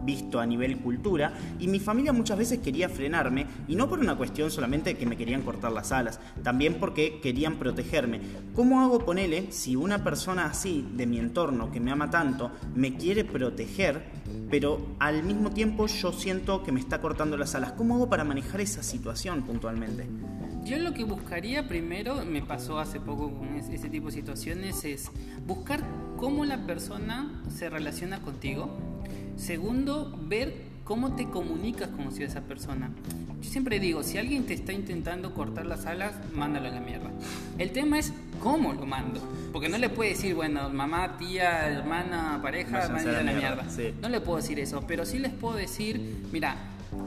visto 0.06 0.40
a 0.40 0.46
nivel 0.46 0.78
cultura, 0.78 1.34
y 1.60 1.68
mi 1.68 1.80
familia 1.80 2.14
muchas 2.14 2.38
veces 2.38 2.60
quería 2.60 2.88
frenarme, 2.88 3.48
y 3.68 3.76
no 3.76 3.90
por 3.90 4.00
una 4.00 4.16
cuestión 4.16 4.52
solamente 4.52 4.92
de 4.92 4.98
que 4.98 5.06
me 5.06 5.18
querían 5.18 5.42
cortar 5.42 5.72
las 5.72 5.92
alas, 5.92 6.20
también 6.44 6.76
porque 6.76 7.20
querían 7.22 7.56
protegerme. 7.56 8.22
¿Cómo 8.54 8.82
hago, 8.82 9.00
ponele, 9.00 9.52
si 9.52 9.76
una 9.76 10.04
persona 10.04 10.46
así, 10.46 10.88
de 10.94 11.08
mi 11.08 11.18
entorno, 11.18 11.72
que 11.72 11.80
me 11.80 11.92
ama 11.92 12.10
tanto, 12.10 12.52
me 12.76 12.96
quiere 12.96 13.26
proteger, 13.26 14.04
pero 14.50 14.96
al 15.00 15.24
mismo 15.24 15.50
tiempo 15.50 15.88
yo 15.88 16.12
siento 16.12 16.64
que 16.64 16.72
me 16.72 16.80
está 16.80 17.02
cortando 17.02 17.36
las 17.36 17.56
alas? 17.56 17.72
¿Cómo 17.74 17.96
hago 17.96 18.10
para 18.10 18.24
manejar 18.24 18.62
esa 18.62 18.84
situación 18.84 19.42
puntualmente? 19.42 20.08
Yo 20.64 20.78
lo 20.80 20.94
que 20.94 21.04
buscaría 21.04 21.68
primero, 21.68 22.24
me 22.26 22.42
pasó 22.42 22.80
hace 22.80 23.00
poco 23.00 23.32
con 23.32 23.56
ese 23.56 23.90
tipo 23.90 24.08
de 24.08 24.14
situaciones, 24.14 24.84
es 24.84 25.12
buscar 25.46 25.84
cómo 26.18 26.44
la 26.46 26.66
persona 26.66 27.44
se 27.50 27.70
relaciona 27.70 28.22
contigo. 28.22 28.95
Segundo, 29.36 30.18
ver 30.28 30.76
cómo 30.84 31.16
te 31.16 31.26
comunicas 31.26 31.90
con 31.90 32.08
esa 32.22 32.42
persona. 32.42 32.92
Yo 33.42 33.50
siempre 33.50 33.80
digo, 33.80 34.04
si 34.04 34.18
alguien 34.18 34.46
te 34.46 34.54
está 34.54 34.72
intentando 34.72 35.34
cortar 35.34 35.66
las 35.66 35.86
alas, 35.86 36.14
mándalo 36.34 36.70
a 36.70 36.72
la 36.72 36.80
mierda. 36.80 37.12
El 37.58 37.72
tema 37.72 38.00
es 38.00 38.14
cómo 38.42 38.74
lo 38.74 38.86
mando. 38.86 39.20
Porque 39.52 39.68
no 39.68 39.78
le 39.78 39.90
puede 39.90 40.12
decir, 40.12 40.36
bueno, 40.36 40.70
mamá, 40.70 41.18
tía, 41.18 41.68
hermana, 41.68 42.40
pareja, 42.42 42.88
mándalo 42.90 43.18
a 43.18 43.24
la 43.24 43.34
mierda. 43.34 43.66
No 44.02 44.10
le 44.10 44.22
puedo 44.22 44.38
decir 44.38 44.60
eso, 44.60 44.84
pero 44.88 45.06
sí 45.06 45.20
les 45.20 45.34
puedo 45.34 45.56
decir, 45.56 46.28
mira, 46.32 46.56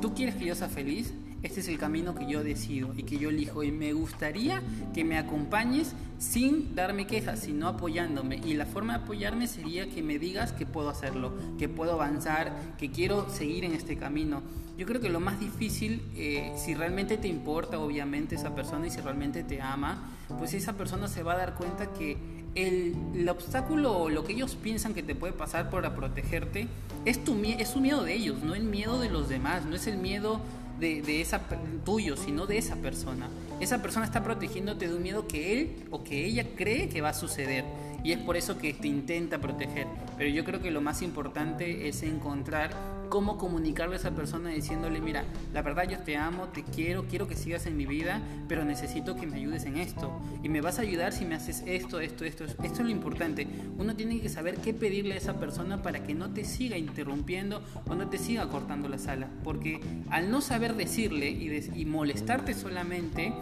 tú 0.00 0.14
quieres 0.14 0.34
que 0.34 0.44
yo 0.44 0.54
sea 0.54 0.68
feliz, 0.68 1.12
este 1.42 1.60
es 1.60 1.68
el 1.68 1.78
camino 1.78 2.14
que 2.14 2.26
yo 2.26 2.42
decido 2.42 2.92
y 2.96 3.04
que 3.04 3.18
yo 3.18 3.28
elijo 3.28 3.62
y 3.62 3.70
me 3.70 3.92
gustaría 3.92 4.60
que 4.92 5.04
me 5.04 5.18
acompañes 5.18 5.94
sin 6.18 6.74
darme 6.74 7.06
quejas, 7.06 7.40
sino 7.40 7.68
apoyándome. 7.68 8.40
Y 8.44 8.54
la 8.54 8.66
forma 8.66 8.98
de 8.98 9.04
apoyarme 9.04 9.46
sería 9.46 9.88
que 9.88 10.02
me 10.02 10.18
digas 10.18 10.52
que 10.52 10.66
puedo 10.66 10.88
hacerlo, 10.88 11.32
que 11.58 11.68
puedo 11.68 11.92
avanzar, 11.92 12.52
que 12.76 12.90
quiero 12.90 13.30
seguir 13.30 13.64
en 13.64 13.72
este 13.72 13.96
camino. 13.96 14.42
Yo 14.76 14.86
creo 14.86 15.00
que 15.00 15.08
lo 15.08 15.20
más 15.20 15.38
difícil, 15.38 16.02
eh, 16.16 16.52
si 16.56 16.74
realmente 16.74 17.16
te 17.16 17.28
importa 17.28 17.78
obviamente 17.78 18.34
esa 18.34 18.54
persona 18.54 18.86
y 18.86 18.90
si 18.90 19.00
realmente 19.00 19.44
te 19.44 19.60
ama, 19.60 20.10
pues 20.38 20.54
esa 20.54 20.72
persona 20.74 21.08
se 21.08 21.22
va 21.22 21.34
a 21.34 21.36
dar 21.36 21.54
cuenta 21.54 21.92
que 21.92 22.16
el, 22.54 22.96
el, 23.14 23.28
obstáculo 23.28 23.96
o 23.96 24.08
lo 24.08 24.24
que 24.24 24.32
ellos 24.32 24.56
piensan 24.56 24.94
que 24.94 25.02
te 25.02 25.14
puede 25.14 25.32
pasar 25.32 25.70
para 25.70 25.94
protegerte 25.94 26.66
es, 27.04 27.22
tu, 27.24 27.40
es 27.44 27.68
su 27.68 27.80
miedo 27.80 28.04
de 28.04 28.14
ellos, 28.14 28.42
no 28.42 28.54
el 28.54 28.64
miedo 28.64 29.00
de 29.00 29.10
los 29.10 29.28
demás, 29.28 29.64
no 29.64 29.76
es 29.76 29.86
el 29.86 29.98
miedo 29.98 30.40
de, 30.78 31.02
de, 31.02 31.20
esa 31.20 31.40
tuyo, 31.84 32.16
sino 32.16 32.46
de 32.46 32.58
esa 32.58 32.76
persona. 32.76 33.28
Esa 33.60 33.82
persona 33.82 34.06
está 34.06 34.22
protegiéndote 34.22 34.88
de 34.88 34.94
un 34.94 35.02
miedo 35.02 35.26
que 35.26 35.52
él 35.52 35.86
o 35.90 36.04
que 36.04 36.24
ella 36.24 36.46
cree 36.56 36.88
que 36.88 37.00
va 37.00 37.10
a 37.10 37.14
suceder 37.14 37.64
y 38.04 38.12
es 38.12 38.18
por 38.18 38.36
eso 38.36 38.58
que 38.58 38.72
te 38.74 38.88
intenta 38.88 39.38
proteger. 39.38 39.86
Pero 40.16 40.30
yo 40.30 40.44
creo 40.44 40.60
que 40.60 40.70
lo 40.70 40.80
más 40.80 41.02
importante 41.02 41.88
es 41.88 42.02
encontrar 42.02 42.70
cómo 43.08 43.38
comunicarle 43.38 43.96
a 43.96 43.98
esa 43.98 44.10
persona 44.12 44.50
diciéndole, 44.50 45.00
mira, 45.00 45.24
la 45.52 45.62
verdad 45.62 45.88
yo 45.88 45.98
te 45.98 46.16
amo, 46.16 46.48
te 46.48 46.62
quiero, 46.62 47.06
quiero 47.06 47.26
que 47.26 47.36
sigas 47.36 47.66
en 47.66 47.76
mi 47.76 47.86
vida, 47.86 48.20
pero 48.48 48.64
necesito 48.64 49.16
que 49.16 49.26
me 49.26 49.36
ayudes 49.36 49.64
en 49.64 49.76
esto. 49.76 50.20
Y 50.42 50.48
me 50.48 50.60
vas 50.60 50.78
a 50.78 50.82
ayudar 50.82 51.12
si 51.12 51.24
me 51.24 51.34
haces 51.34 51.62
esto, 51.66 52.00
esto, 52.00 52.24
esto. 52.24 52.44
Esto 52.44 52.64
es 52.64 52.78
lo 52.78 52.90
importante. 52.90 53.46
Uno 53.78 53.94
tiene 53.96 54.20
que 54.20 54.28
saber 54.28 54.56
qué 54.56 54.74
pedirle 54.74 55.14
a 55.14 55.18
esa 55.18 55.38
persona 55.38 55.82
para 55.82 56.02
que 56.02 56.14
no 56.14 56.30
te 56.30 56.44
siga 56.44 56.76
interrumpiendo 56.76 57.62
o 57.86 57.94
no 57.94 58.08
te 58.08 58.18
siga 58.18 58.48
cortando 58.48 58.88
la 58.88 58.98
sala. 58.98 59.28
Porque 59.44 59.80
al 60.10 60.30
no 60.30 60.40
saber 60.40 60.74
decirle 60.74 61.30
y, 61.30 61.70
y 61.74 61.84
molestarte 61.84 62.54
solamente, 62.54 63.32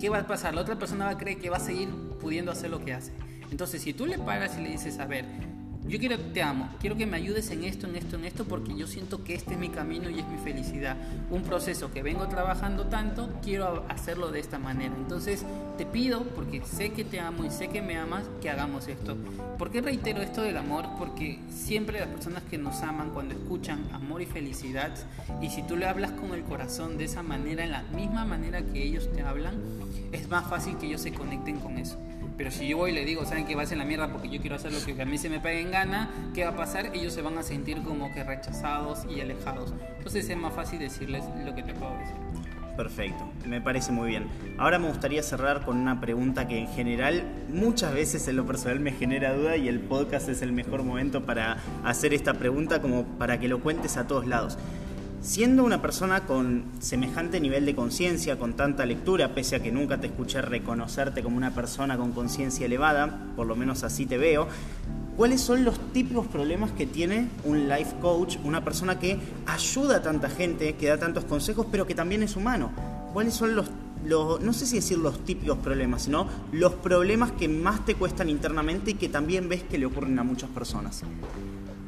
¿qué 0.00 0.08
va 0.08 0.18
a 0.18 0.26
pasar? 0.26 0.54
La 0.54 0.62
otra 0.62 0.78
persona 0.78 1.06
va 1.06 1.12
a 1.12 1.18
creer 1.18 1.38
que 1.38 1.50
va 1.50 1.56
a 1.56 1.60
seguir 1.60 1.88
pudiendo 2.20 2.50
hacer 2.50 2.70
lo 2.70 2.84
que 2.84 2.92
hace. 2.92 3.12
Entonces, 3.50 3.82
si 3.82 3.92
tú 3.92 4.06
le 4.06 4.18
paras 4.18 4.58
y 4.58 4.62
le 4.62 4.70
dices, 4.70 4.98
a 4.98 5.06
ver, 5.06 5.24
yo 5.88 5.98
quiero, 5.98 6.18
te 6.18 6.42
amo, 6.42 6.68
quiero 6.80 6.96
que 6.96 7.06
me 7.06 7.16
ayudes 7.16 7.50
en 7.50 7.64
esto, 7.64 7.86
en 7.86 7.96
esto, 7.96 8.16
en 8.16 8.24
esto, 8.24 8.44
porque 8.44 8.74
yo 8.76 8.86
siento 8.86 9.22
que 9.22 9.34
este 9.34 9.54
es 9.54 9.58
mi 9.58 9.68
camino 9.68 10.10
y 10.10 10.18
es 10.18 10.26
mi 10.26 10.38
felicidad. 10.38 10.96
Un 11.30 11.42
proceso 11.42 11.92
que 11.92 12.02
vengo 12.02 12.26
trabajando 12.26 12.86
tanto, 12.86 13.28
quiero 13.42 13.84
hacerlo 13.88 14.32
de 14.32 14.40
esta 14.40 14.58
manera. 14.58 14.94
Entonces 14.96 15.44
te 15.78 15.86
pido, 15.86 16.24
porque 16.34 16.62
sé 16.64 16.90
que 16.90 17.04
te 17.04 17.20
amo 17.20 17.44
y 17.44 17.50
sé 17.50 17.68
que 17.68 17.82
me 17.82 17.96
amas, 17.96 18.24
que 18.40 18.50
hagamos 18.50 18.88
esto. 18.88 19.16
¿Por 19.58 19.70
qué 19.70 19.80
reitero 19.80 20.20
esto 20.22 20.42
del 20.42 20.56
amor? 20.56 20.86
Porque 20.98 21.38
siempre 21.50 22.00
las 22.00 22.08
personas 22.08 22.42
que 22.44 22.58
nos 22.58 22.82
aman, 22.82 23.10
cuando 23.10 23.34
escuchan 23.34 23.86
amor 23.92 24.22
y 24.22 24.26
felicidad, 24.26 24.92
y 25.40 25.50
si 25.50 25.62
tú 25.62 25.76
le 25.76 25.86
hablas 25.86 26.10
con 26.12 26.34
el 26.34 26.42
corazón 26.42 26.98
de 26.98 27.04
esa 27.04 27.22
manera, 27.22 27.64
en 27.64 27.70
la 27.70 27.82
misma 27.82 28.24
manera 28.24 28.62
que 28.62 28.82
ellos 28.82 29.10
te 29.12 29.22
hablan, 29.22 29.54
es 30.12 30.28
más 30.28 30.48
fácil 30.48 30.76
que 30.78 30.86
ellos 30.86 31.00
se 31.00 31.12
conecten 31.12 31.60
con 31.60 31.78
eso. 31.78 31.96
Pero 32.36 32.50
si 32.50 32.68
yo 32.68 32.76
voy 32.76 32.90
y 32.90 32.94
le 32.94 33.04
digo, 33.04 33.24
¿saben 33.24 33.46
que 33.46 33.54
vas 33.54 33.72
en 33.72 33.78
la 33.78 33.84
mierda 33.84 34.12
porque 34.12 34.28
yo 34.28 34.40
quiero 34.40 34.56
hacer 34.56 34.72
lo 34.72 34.84
que 34.84 35.00
a 35.00 35.06
mí 35.06 35.16
se 35.16 35.30
me 35.30 35.40
pegue 35.40 35.60
en 35.60 35.70
gana? 35.70 36.10
¿Qué 36.34 36.44
va 36.44 36.50
a 36.50 36.56
pasar? 36.56 36.90
Ellos 36.94 37.14
se 37.14 37.22
van 37.22 37.38
a 37.38 37.42
sentir 37.42 37.82
como 37.82 38.12
que 38.12 38.24
rechazados 38.24 39.06
y 39.08 39.20
alejados. 39.20 39.72
Entonces 39.96 40.28
es 40.28 40.36
más 40.36 40.52
fácil 40.52 40.78
decirles 40.78 41.24
lo 41.44 41.54
que 41.54 41.62
te 41.62 41.72
puedo 41.72 41.96
decir. 41.98 42.14
Perfecto, 42.76 43.26
me 43.46 43.62
parece 43.62 43.90
muy 43.90 44.10
bien. 44.10 44.28
Ahora 44.58 44.78
me 44.78 44.88
gustaría 44.88 45.22
cerrar 45.22 45.64
con 45.64 45.78
una 45.78 45.98
pregunta 45.98 46.46
que 46.46 46.58
en 46.58 46.68
general 46.68 47.24
muchas 47.48 47.94
veces 47.94 48.28
en 48.28 48.36
lo 48.36 48.44
personal 48.44 48.80
me 48.80 48.92
genera 48.92 49.32
duda 49.32 49.56
y 49.56 49.68
el 49.68 49.80
podcast 49.80 50.28
es 50.28 50.42
el 50.42 50.52
mejor 50.52 50.82
momento 50.82 51.24
para 51.24 51.56
hacer 51.84 52.12
esta 52.12 52.34
pregunta 52.34 52.82
como 52.82 53.04
para 53.16 53.40
que 53.40 53.48
lo 53.48 53.60
cuentes 53.60 53.96
a 53.96 54.06
todos 54.06 54.26
lados. 54.26 54.58
Siendo 55.26 55.64
una 55.64 55.82
persona 55.82 56.24
con 56.24 56.66
semejante 56.78 57.40
nivel 57.40 57.66
de 57.66 57.74
conciencia, 57.74 58.38
con 58.38 58.54
tanta 58.54 58.86
lectura, 58.86 59.34
pese 59.34 59.56
a 59.56 59.60
que 59.60 59.72
nunca 59.72 59.98
te 60.00 60.06
escuché 60.06 60.40
reconocerte 60.40 61.20
como 61.20 61.36
una 61.36 61.52
persona 61.52 61.96
con 61.96 62.12
conciencia 62.12 62.64
elevada, 62.64 63.32
por 63.34 63.48
lo 63.48 63.56
menos 63.56 63.82
así 63.82 64.06
te 64.06 64.18
veo, 64.18 64.46
¿cuáles 65.16 65.40
son 65.40 65.64
los 65.64 65.80
típicos 65.92 66.28
problemas 66.28 66.70
que 66.70 66.86
tiene 66.86 67.28
un 67.42 67.68
life 67.68 67.96
coach, 68.00 68.36
una 68.44 68.62
persona 68.62 69.00
que 69.00 69.18
ayuda 69.46 69.96
a 69.96 70.02
tanta 70.02 70.30
gente, 70.30 70.76
que 70.76 70.86
da 70.86 70.96
tantos 70.96 71.24
consejos, 71.24 71.66
pero 71.72 71.88
que 71.88 71.96
también 71.96 72.22
es 72.22 72.36
humano? 72.36 72.70
¿Cuáles 73.12 73.34
son 73.34 73.56
los, 73.56 73.66
los 74.04 74.40
no 74.40 74.52
sé 74.52 74.64
si 74.64 74.76
decir 74.76 74.98
los 74.98 75.24
típicos 75.24 75.58
problemas, 75.58 76.02
sino 76.02 76.28
los 76.52 76.74
problemas 76.74 77.32
que 77.32 77.48
más 77.48 77.84
te 77.84 77.96
cuestan 77.96 78.30
internamente 78.30 78.92
y 78.92 78.94
que 78.94 79.08
también 79.08 79.48
ves 79.48 79.64
que 79.64 79.76
le 79.76 79.86
ocurren 79.86 80.16
a 80.20 80.22
muchas 80.22 80.50
personas? 80.50 81.02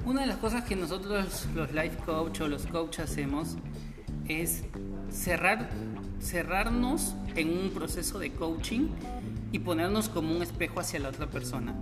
Una 0.08 0.22
de 0.22 0.26
las 0.26 0.38
cosas 0.38 0.64
que 0.64 0.74
nosotros 0.74 1.46
los 1.54 1.70
life 1.74 1.98
coach 2.06 2.40
o 2.40 2.48
los 2.48 2.64
coach 2.64 3.00
hacemos 3.00 3.58
es 4.26 4.64
cerrar, 5.10 5.68
cerrarnos 6.18 7.14
en 7.36 7.50
un 7.50 7.68
proceso 7.68 8.18
de 8.18 8.32
coaching 8.32 8.88
y 9.52 9.58
ponernos 9.58 10.08
como 10.08 10.34
un 10.34 10.42
espejo 10.42 10.80
hacia 10.80 10.98
la 10.98 11.10
otra 11.10 11.26
persona. 11.26 11.74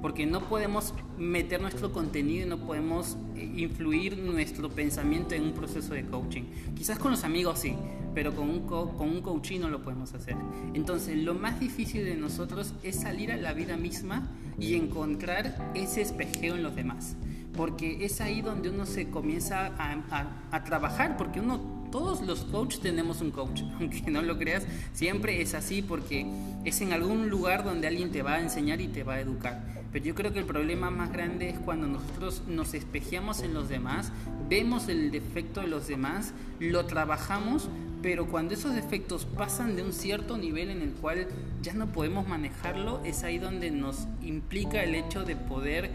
Porque 0.00 0.24
no 0.24 0.48
podemos 0.48 0.94
meter 1.18 1.60
nuestro 1.60 1.92
contenido 1.92 2.46
y 2.46 2.48
no 2.48 2.56
podemos 2.56 3.18
eh, 3.36 3.52
influir 3.54 4.16
nuestro 4.16 4.70
pensamiento 4.70 5.34
en 5.34 5.42
un 5.42 5.52
proceso 5.52 5.92
de 5.92 6.06
coaching. 6.06 6.44
Quizás 6.74 6.98
con 6.98 7.10
los 7.10 7.22
amigos 7.22 7.58
sí, 7.58 7.74
pero 8.14 8.34
con 8.34 8.48
un, 8.48 8.60
con 8.60 9.10
un 9.10 9.20
coaching 9.20 9.60
no 9.60 9.68
lo 9.68 9.82
podemos 9.82 10.14
hacer. 10.14 10.36
Entonces, 10.72 11.18
lo 11.18 11.34
más 11.34 11.60
difícil 11.60 12.02
de 12.06 12.14
nosotros 12.14 12.72
es 12.82 12.98
salir 12.98 13.30
a 13.30 13.36
la 13.36 13.52
vida 13.52 13.76
misma 13.76 14.26
y 14.58 14.74
encontrar 14.74 15.72
ese 15.74 16.00
espejeo 16.00 16.54
en 16.54 16.62
los 16.62 16.74
demás 16.74 17.14
porque 17.56 18.04
es 18.04 18.20
ahí 18.20 18.42
donde 18.42 18.70
uno 18.70 18.86
se 18.86 19.08
comienza 19.08 19.72
a, 19.78 20.64
trabajar, 20.64 21.16
porque 21.16 21.40
uno, 21.40 21.60
todos 21.90 22.22
los 22.22 22.40
coaches 22.44 22.80
tenemos 22.80 23.20
un 23.20 23.30
coach, 23.30 23.62
aunque 23.80 24.10
no 24.10 24.22
lo 24.22 24.38
creas, 24.38 24.66
siempre 24.92 25.40
es 25.40 25.54
así 25.54 25.82
porque 25.82 26.26
es 26.64 26.80
en 26.80 26.92
algún 26.92 27.28
lugar 27.28 27.64
donde 27.64 27.86
alguien 27.86 28.10
te 28.10 28.22
va 28.22 28.34
a 28.34 28.40
enseñar 28.40 28.80
y 28.80 28.88
te 28.88 29.04
va 29.04 29.14
a 29.14 29.20
educar. 29.20 29.74
Pero 29.92 30.06
yo 30.06 30.14
creo 30.16 30.32
que 30.32 30.40
el 30.40 30.44
problema 30.44 30.90
más 30.90 31.12
grande 31.12 31.50
es 31.50 31.58
cuando 31.60 31.86
nosotros 31.86 32.42
nos 32.48 32.74
espejeamos 32.74 33.42
en 33.42 33.54
los 33.54 33.68
demás, 33.68 34.10
vemos 34.48 34.88
el 34.88 35.12
defecto 35.12 35.60
de 35.60 35.68
los 35.68 35.86
demás, 35.86 36.32
lo 36.58 36.84
trabajamos, 36.86 37.68
pero 38.02 38.26
cuando 38.26 38.54
esos 38.54 38.74
defectos 38.74 39.24
pasan 39.24 39.76
de 39.76 39.82
un 39.82 39.92
cierto 39.92 40.36
nivel 40.36 40.70
en 40.70 40.82
el 40.82 40.90
cual 40.90 41.28
ya 41.62 41.74
no 41.74 41.86
podemos 41.86 42.26
manejarlo, 42.26 43.00
es 43.04 43.22
ahí 43.22 43.38
donde 43.38 43.70
nos 43.70 44.08
implica 44.20 44.82
el 44.82 44.94
hecho 44.94 45.24
de 45.24 45.36
poder 45.36 45.90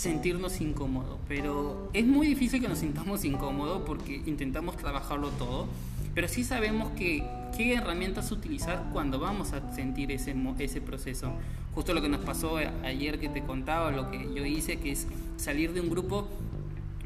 sentirnos 0.00 0.62
incómodos, 0.62 1.18
pero 1.28 1.90
es 1.92 2.06
muy 2.06 2.26
difícil 2.26 2.62
que 2.62 2.68
nos 2.68 2.78
sintamos 2.78 3.22
incómodos 3.26 3.82
porque 3.84 4.22
intentamos 4.24 4.78
trabajarlo 4.78 5.28
todo, 5.28 5.66
pero 6.14 6.26
sí 6.26 6.42
sabemos 6.42 6.90
que 6.92 7.22
qué 7.54 7.74
herramientas 7.74 8.32
utilizar 8.32 8.88
cuando 8.94 9.18
vamos 9.18 9.52
a 9.52 9.74
sentir 9.74 10.10
ese, 10.10 10.34
ese 10.58 10.80
proceso. 10.80 11.32
Justo 11.74 11.92
lo 11.92 12.00
que 12.00 12.08
nos 12.08 12.24
pasó 12.24 12.56
ayer 12.82 13.20
que 13.20 13.28
te 13.28 13.42
contaba, 13.42 13.90
lo 13.90 14.10
que 14.10 14.26
yo 14.34 14.46
hice, 14.46 14.78
que 14.78 14.92
es 14.92 15.06
salir 15.36 15.74
de 15.74 15.82
un 15.82 15.90
grupo 15.90 16.26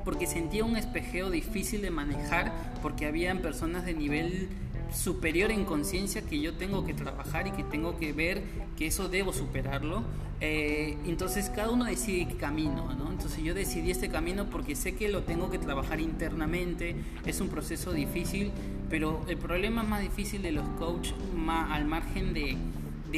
porque 0.05 0.29
sentía 0.29 0.65
un 0.65 0.77
espejeo 0.77 1.31
difícil 1.31 1.83
de 1.83 1.91
manejar, 1.91 2.53
porque 2.81 3.07
habían 3.07 3.39
personas 3.41 3.85
de 3.85 3.95
nivel 3.95 4.49
superior 4.95 5.51
en 5.51 5.65
conciencia 5.65 6.23
que 6.23 6.41
yo 6.41 6.55
tengo 6.55 6.85
que 6.87 6.95
trabajar 6.95 7.47
y 7.47 7.51
que 7.51 7.65
tengo 7.65 7.99
que 7.99 8.13
ver 8.13 8.43
que 8.77 8.87
eso 8.87 9.09
debo 9.09 9.33
superarlo. 9.33 10.03
Eh, 10.41 10.97
entonces 11.07 11.51
cada 11.51 11.71
uno 11.71 11.85
decide 11.85 12.29
qué 12.29 12.37
camino, 12.37 12.93
¿no? 12.95 13.11
Entonces 13.11 13.43
yo 13.43 13.55
decidí 13.55 13.91
este 13.91 14.09
camino 14.09 14.47
porque 14.51 14.77
sé 14.77 14.95
que 14.95 15.09
lo 15.09 15.23
tengo 15.23 15.51
que 15.51 15.59
trabajar 15.59 16.01
internamente, 16.01 16.97
es 17.25 17.41
un 17.41 17.49
proceso 17.49 17.93
difícil, 17.93 18.51
pero 18.91 19.25
el 19.29 19.39
problema 19.39 19.83
más 19.83 20.03
difícil 20.03 20.43
de 20.43 20.53
los 20.53 20.69
coaches, 20.71 21.15
al 21.49 21.85
margen 21.87 22.35
de, 22.35 22.57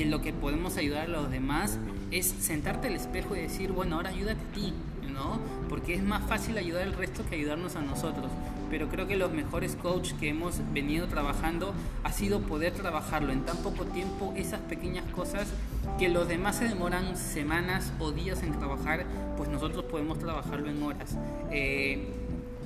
lo 0.05 0.21
que 0.21 0.33
podemos 0.33 0.77
ayudar 0.77 1.07
a 1.07 1.09
los 1.09 1.31
demás, 1.31 1.79
es 2.11 2.27
sentarte 2.27 2.89
al 2.89 2.95
espejo 2.95 3.35
y 3.35 3.41
decir, 3.41 3.73
bueno, 3.73 3.97
ahora 3.97 4.11
ayúdate 4.11 4.41
a 4.41 4.55
ti, 4.55 4.73
¿no? 5.11 5.41
Porque 5.71 5.95
es 5.95 6.03
más 6.03 6.29
fácil 6.29 6.59
ayudar 6.59 6.83
al 6.83 6.93
resto 6.93 7.27
que 7.29 7.37
ayudarnos 7.37 7.77
a 7.77 7.81
nosotros 7.81 8.31
pero 8.71 8.89
creo 8.89 9.07
que 9.07 9.17
los 9.17 9.33
mejores 9.33 9.77
coaches 9.77 10.15
que 10.15 10.29
hemos 10.29 10.61
venido 10.73 11.07
trabajando 11.07 11.75
ha 12.05 12.13
sido 12.13 12.41
poder 12.41 12.73
trabajarlo 12.73 13.33
en 13.33 13.45
tan 13.45 13.57
poco 13.59 13.85
tiempo, 13.85 14.33
esas 14.37 14.61
pequeñas 14.61 15.05
cosas 15.13 15.49
que 15.99 16.09
los 16.09 16.29
demás 16.29 16.57
se 16.57 16.69
demoran 16.69 17.17
semanas 17.17 17.93
o 17.99 18.13
días 18.13 18.43
en 18.43 18.53
trabajar, 18.53 19.05
pues 19.37 19.49
nosotros 19.49 19.85
podemos 19.85 20.19
trabajarlo 20.19 20.69
en 20.69 20.83
horas. 20.83 21.17
Eh, 21.51 22.09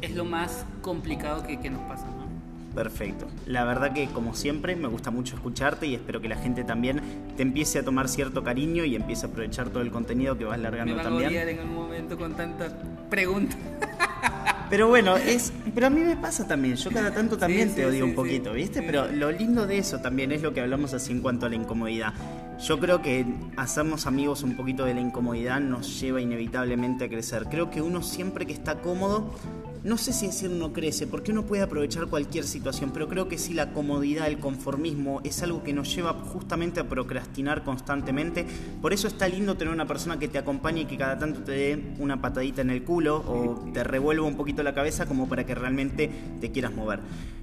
es 0.00 0.14
lo 0.14 0.24
más 0.24 0.64
complicado 0.82 1.46
que, 1.46 1.60
que 1.60 1.70
nos 1.70 1.82
pasa. 1.82 2.06
¿no? 2.06 2.30
Perfecto. 2.74 3.26
La 3.46 3.64
verdad 3.64 3.92
que 3.92 4.06
como 4.08 4.34
siempre 4.34 4.76
me 4.76 4.88
gusta 4.88 5.10
mucho 5.10 5.34
escucharte 5.34 5.86
y 5.86 5.94
espero 5.94 6.20
que 6.20 6.28
la 6.28 6.36
gente 6.36 6.64
también 6.64 7.00
te 7.36 7.42
empiece 7.42 7.78
a 7.80 7.84
tomar 7.84 8.08
cierto 8.08 8.44
cariño 8.44 8.84
y 8.84 8.94
empiece 8.94 9.26
a 9.26 9.28
aprovechar 9.28 9.70
todo 9.70 9.82
el 9.82 9.90
contenido 9.90 10.38
que 10.38 10.44
vas 10.44 10.58
largando 10.58 10.94
me 10.94 11.02
también. 11.02 11.36
A 11.36 11.50
en 11.50 11.60
un 11.60 11.74
momento 11.74 12.16
con 12.16 12.34
tantas 12.34 12.72
preguntas. 13.08 13.58
Pero 14.70 14.86
bueno, 14.86 15.16
es. 15.16 15.52
Pero 15.74 15.88
a 15.88 15.90
mí 15.90 16.00
me 16.00 16.16
pasa 16.16 16.46
también. 16.46 16.76
Yo 16.76 16.90
cada 16.90 17.12
tanto 17.12 17.36
también 17.36 17.70
Sí, 17.70 17.74
te 17.74 17.80
sí, 17.82 17.88
odio 17.88 18.04
sí, 18.04 18.10
un 18.10 18.14
poquito. 18.14 18.52
¿viste? 18.52 18.82
Pero 18.82 19.08
lo 19.10 19.32
lindo 19.32 19.66
de 19.66 19.78
eso 19.78 19.98
también 19.98 20.30
es 20.30 20.42
lo 20.42 20.54
que 20.54 20.60
hablamos 20.60 20.94
así 20.94 21.12
en 21.12 21.20
cuanto 21.20 21.46
a 21.46 21.48
la 21.48 21.56
incomodidad. 21.56 22.14
Yo 22.60 22.78
creo 22.78 23.02
que 23.02 23.26
hacernos 23.56 24.06
amigos 24.06 24.42
un 24.42 24.54
poquito 24.54 24.84
de 24.84 24.94
la 24.94 25.00
incomodidad 25.00 25.60
nos 25.60 26.00
lleva 26.00 26.20
inevitablemente 26.20 27.06
a 27.06 27.08
crecer. 27.08 27.46
Creo 27.50 27.70
que 27.70 27.82
uno 27.82 28.02
siempre 28.02 28.46
que 28.46 28.52
está 28.52 28.76
cómodo, 28.80 29.34
no 29.82 29.96
sé 29.96 30.12
si 30.12 30.26
decir 30.26 30.50
no 30.50 30.72
crece, 30.72 31.06
porque 31.06 31.32
uno 31.32 31.46
puede 31.46 31.62
aprovechar 31.62 32.06
cualquier 32.06 32.44
situación, 32.44 32.90
pero 32.92 33.08
creo 33.08 33.28
que 33.28 33.38
sí 33.38 33.54
la 33.54 33.72
comodidad, 33.72 34.26
el 34.26 34.38
conformismo 34.38 35.20
es 35.24 35.42
algo 35.42 35.62
que 35.62 35.72
nos 35.72 35.94
lleva 35.94 36.12
justamente 36.12 36.80
a 36.80 36.88
procrastinar 36.88 37.64
constantemente. 37.64 38.46
Por 38.82 38.92
eso 38.92 39.08
está 39.08 39.28
lindo 39.28 39.56
tener 39.56 39.72
una 39.72 39.86
persona 39.86 40.18
que 40.18 40.28
te 40.28 40.38
acompañe 40.38 40.82
y 40.82 40.84
que 40.84 40.96
cada 40.96 41.18
tanto 41.18 41.40
te 41.40 41.52
dé 41.52 41.94
una 41.98 42.20
patadita 42.20 42.60
en 42.60 42.70
el 42.70 42.82
culo 42.82 43.16
o 43.16 43.70
te 43.72 43.82
revuelva 43.84 44.26
un 44.26 44.36
poquito 44.36 44.62
la 44.62 44.74
cabeza 44.74 45.06
como 45.06 45.28
para 45.28 45.44
que 45.46 45.54
realmente 45.54 46.10
te 46.40 46.50
quieras 46.50 46.74
mover. 46.74 47.00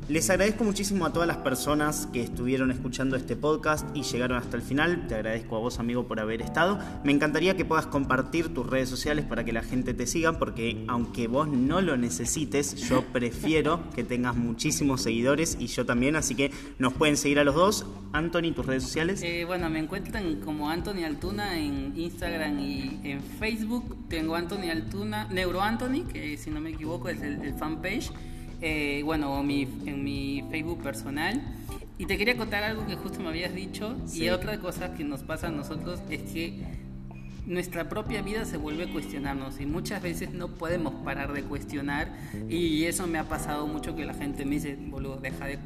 Les 0.09 0.29
agradezco 0.29 0.63
muchísimo 0.63 1.05
a 1.05 1.11
todas 1.11 1.27
las 1.27 1.35
personas 1.35 2.07
que 2.13 2.21
estuvieron 2.21 2.71
escuchando 2.71 3.17
este 3.17 3.35
podcast 3.35 3.85
y 3.93 4.03
llegaron 4.03 4.37
hasta 4.37 4.55
el 4.55 4.61
final. 4.63 5.05
Te 5.09 5.15
agradezco 5.15 5.57
a 5.57 5.59
vos, 5.59 5.79
amigo, 5.79 6.07
por 6.07 6.21
haber 6.21 6.41
estado. 6.41 6.79
Me 7.03 7.11
encantaría 7.11 7.57
que 7.57 7.65
puedas 7.65 7.87
compartir 7.87 8.53
tus 8.53 8.65
redes 8.65 8.87
sociales 8.87 9.25
para 9.25 9.43
que 9.43 9.51
la 9.51 9.63
gente 9.63 9.93
te 9.93 10.07
siga, 10.07 10.39
porque 10.39 10.85
aunque 10.87 11.27
vos 11.27 11.49
no 11.49 11.81
lo 11.81 11.97
necesites, 11.97 12.87
yo 12.87 13.03
prefiero 13.11 13.81
que 13.95 14.05
tengas 14.05 14.37
muchísimos 14.37 15.01
seguidores 15.01 15.57
y 15.59 15.67
yo 15.67 15.85
también. 15.85 16.15
Así 16.15 16.35
que 16.35 16.51
nos 16.79 16.93
pueden 16.93 17.17
seguir 17.17 17.39
a 17.39 17.43
los 17.43 17.55
dos. 17.55 17.85
Anthony, 18.13 18.53
tus 18.55 18.65
redes 18.65 18.83
sociales. 18.83 19.21
Eh, 19.23 19.43
bueno, 19.43 19.69
me 19.69 19.79
encuentran 19.79 20.39
como 20.39 20.69
Anthony 20.69 21.03
Altuna 21.05 21.59
en 21.59 21.91
Instagram 21.99 22.57
y 22.61 23.01
en 23.03 23.21
Facebook. 23.21 24.07
Tengo 24.07 24.35
Anthony 24.35 24.69
Altuna, 24.71 25.25
Neuro 25.25 25.61
Anthony, 25.61 26.05
que 26.09 26.37
si 26.37 26.49
no 26.49 26.61
me 26.61 26.69
equivoco 26.69 27.09
es 27.09 27.21
el, 27.21 27.41
el 27.41 27.55
fanpage. 27.55 28.09
Eh, 28.61 29.01
bueno, 29.03 29.41
mi, 29.43 29.63
en 29.85 30.03
mi 30.03 30.43
Facebook 30.49 30.81
personal. 30.81 31.41
Y 31.99 32.05
te 32.05 32.17
quería 32.17 32.37
contar 32.37 32.63
algo 32.63 32.85
que 32.85 32.95
justo 32.95 33.19
me 33.19 33.29
habías 33.29 33.53
dicho. 33.53 33.95
Sí. 34.05 34.25
Y 34.25 34.29
otra 34.29 34.59
cosa 34.59 34.93
que 34.93 35.03
nos 35.03 35.23
pasa 35.23 35.47
a 35.47 35.51
nosotros 35.51 36.01
es 36.09 36.21
que 36.31 36.59
nuestra 37.47 37.87
propia 37.87 38.21
vida 38.21 38.45
se 38.45 38.57
vuelve 38.57 38.83
a 38.83 38.91
cuestionarnos 38.91 39.59
y 39.61 39.65
muchas 39.65 40.01
veces 40.01 40.31
no 40.31 40.49
podemos 40.49 40.93
parar 41.05 41.31
de 41.31 41.43
cuestionar 41.43 42.11
y 42.49 42.83
eso 42.83 43.07
me 43.07 43.17
ha 43.17 43.29
pasado 43.29 43.67
mucho 43.67 43.95
que 43.95 44.05
la 44.05 44.13
gente 44.13 44.43
me 44.43 44.55
dice, 44.55 44.77
boludo, 44.77 45.15
deja 45.15 45.45
de 45.45 45.57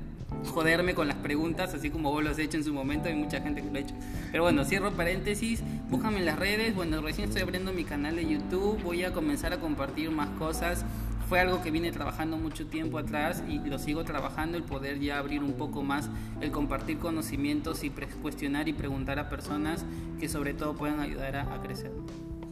joderme 0.45 0.93
con 0.93 1.07
las 1.07 1.17
preguntas, 1.17 1.73
así 1.73 1.89
como 1.89 2.11
vos 2.11 2.23
lo 2.23 2.29
has 2.29 2.39
hecho 2.39 2.57
en 2.57 2.63
su 2.63 2.73
momento, 2.73 3.09
hay 3.09 3.15
mucha 3.15 3.41
gente 3.41 3.61
que 3.61 3.69
lo 3.69 3.77
ha 3.77 3.79
hecho. 3.79 3.95
Pero 4.31 4.43
bueno, 4.43 4.63
cierro 4.63 4.91
paréntesis, 4.91 5.63
búscame 5.89 6.19
en 6.19 6.25
las 6.25 6.37
redes, 6.37 6.75
bueno, 6.75 7.01
recién 7.01 7.27
estoy 7.29 7.41
abriendo 7.41 7.73
mi 7.73 7.83
canal 7.83 8.15
de 8.15 8.27
YouTube, 8.27 8.81
voy 8.83 9.03
a 9.03 9.11
comenzar 9.11 9.51
a 9.51 9.59
compartir 9.59 10.11
más 10.11 10.29
cosas. 10.37 10.85
Fue 11.31 11.39
algo 11.39 11.61
que 11.61 11.71
vine 11.71 11.93
trabajando 11.93 12.35
mucho 12.35 12.67
tiempo 12.67 12.97
atrás 12.97 13.41
y 13.47 13.59
lo 13.59 13.79
sigo 13.79 14.03
trabajando, 14.03 14.57
el 14.57 14.63
poder 14.63 14.99
ya 14.99 15.17
abrir 15.17 15.43
un 15.43 15.53
poco 15.53 15.81
más, 15.81 16.09
el 16.41 16.51
compartir 16.51 16.97
conocimientos 16.97 17.85
y 17.85 17.89
cuestionar 18.21 18.67
y 18.67 18.73
preguntar 18.73 19.17
a 19.17 19.29
personas 19.29 19.85
que 20.19 20.27
sobre 20.27 20.53
todo 20.53 20.75
puedan 20.75 20.99
ayudar 20.99 21.37
a, 21.37 21.55
a 21.55 21.61
crecer. 21.61 21.93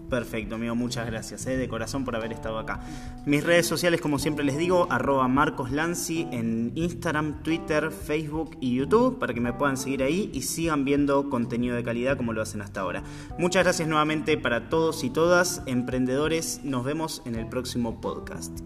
Perfecto, 0.10 0.56
amigo, 0.56 0.74
muchas 0.74 1.06
gracias 1.06 1.46
eh, 1.46 1.56
de 1.56 1.68
corazón 1.68 2.04
por 2.04 2.16
haber 2.16 2.34
estado 2.34 2.58
acá. 2.58 2.80
Mis 3.26 3.44
redes 3.44 3.68
sociales, 3.68 4.02
como 4.02 4.18
siempre 4.18 4.44
les 4.44 4.58
digo, 4.58 4.88
arroba 4.90 5.28
Marcos 5.28 5.72
Lanzi 5.72 6.28
en 6.32 6.72
Instagram, 6.76 7.44
Twitter, 7.44 7.92
Facebook 7.92 8.58
y 8.60 8.76
YouTube 8.76 9.20
para 9.20 9.34
que 9.34 9.40
me 9.40 9.54
puedan 9.54 9.78
seguir 9.78 10.02
ahí 10.02 10.32
y 10.34 10.42
sigan 10.42 10.84
viendo 10.84 11.30
contenido 11.30 11.76
de 11.76 11.84
calidad 11.84 12.18
como 12.18 12.34
lo 12.34 12.42
hacen 12.42 12.62
hasta 12.62 12.82
ahora. 12.82 13.04
Muchas 13.38 13.64
gracias 13.64 13.88
nuevamente 13.88 14.38
para 14.38 14.70
todos 14.70 15.04
y 15.04 15.12
todas, 15.12 15.62
emprendedores. 15.68 16.62
Nos 16.64 16.84
vemos 16.84 17.22
en 17.26 17.36
el 17.36 17.48
próximo 17.48 18.02
podcast. 18.02 18.60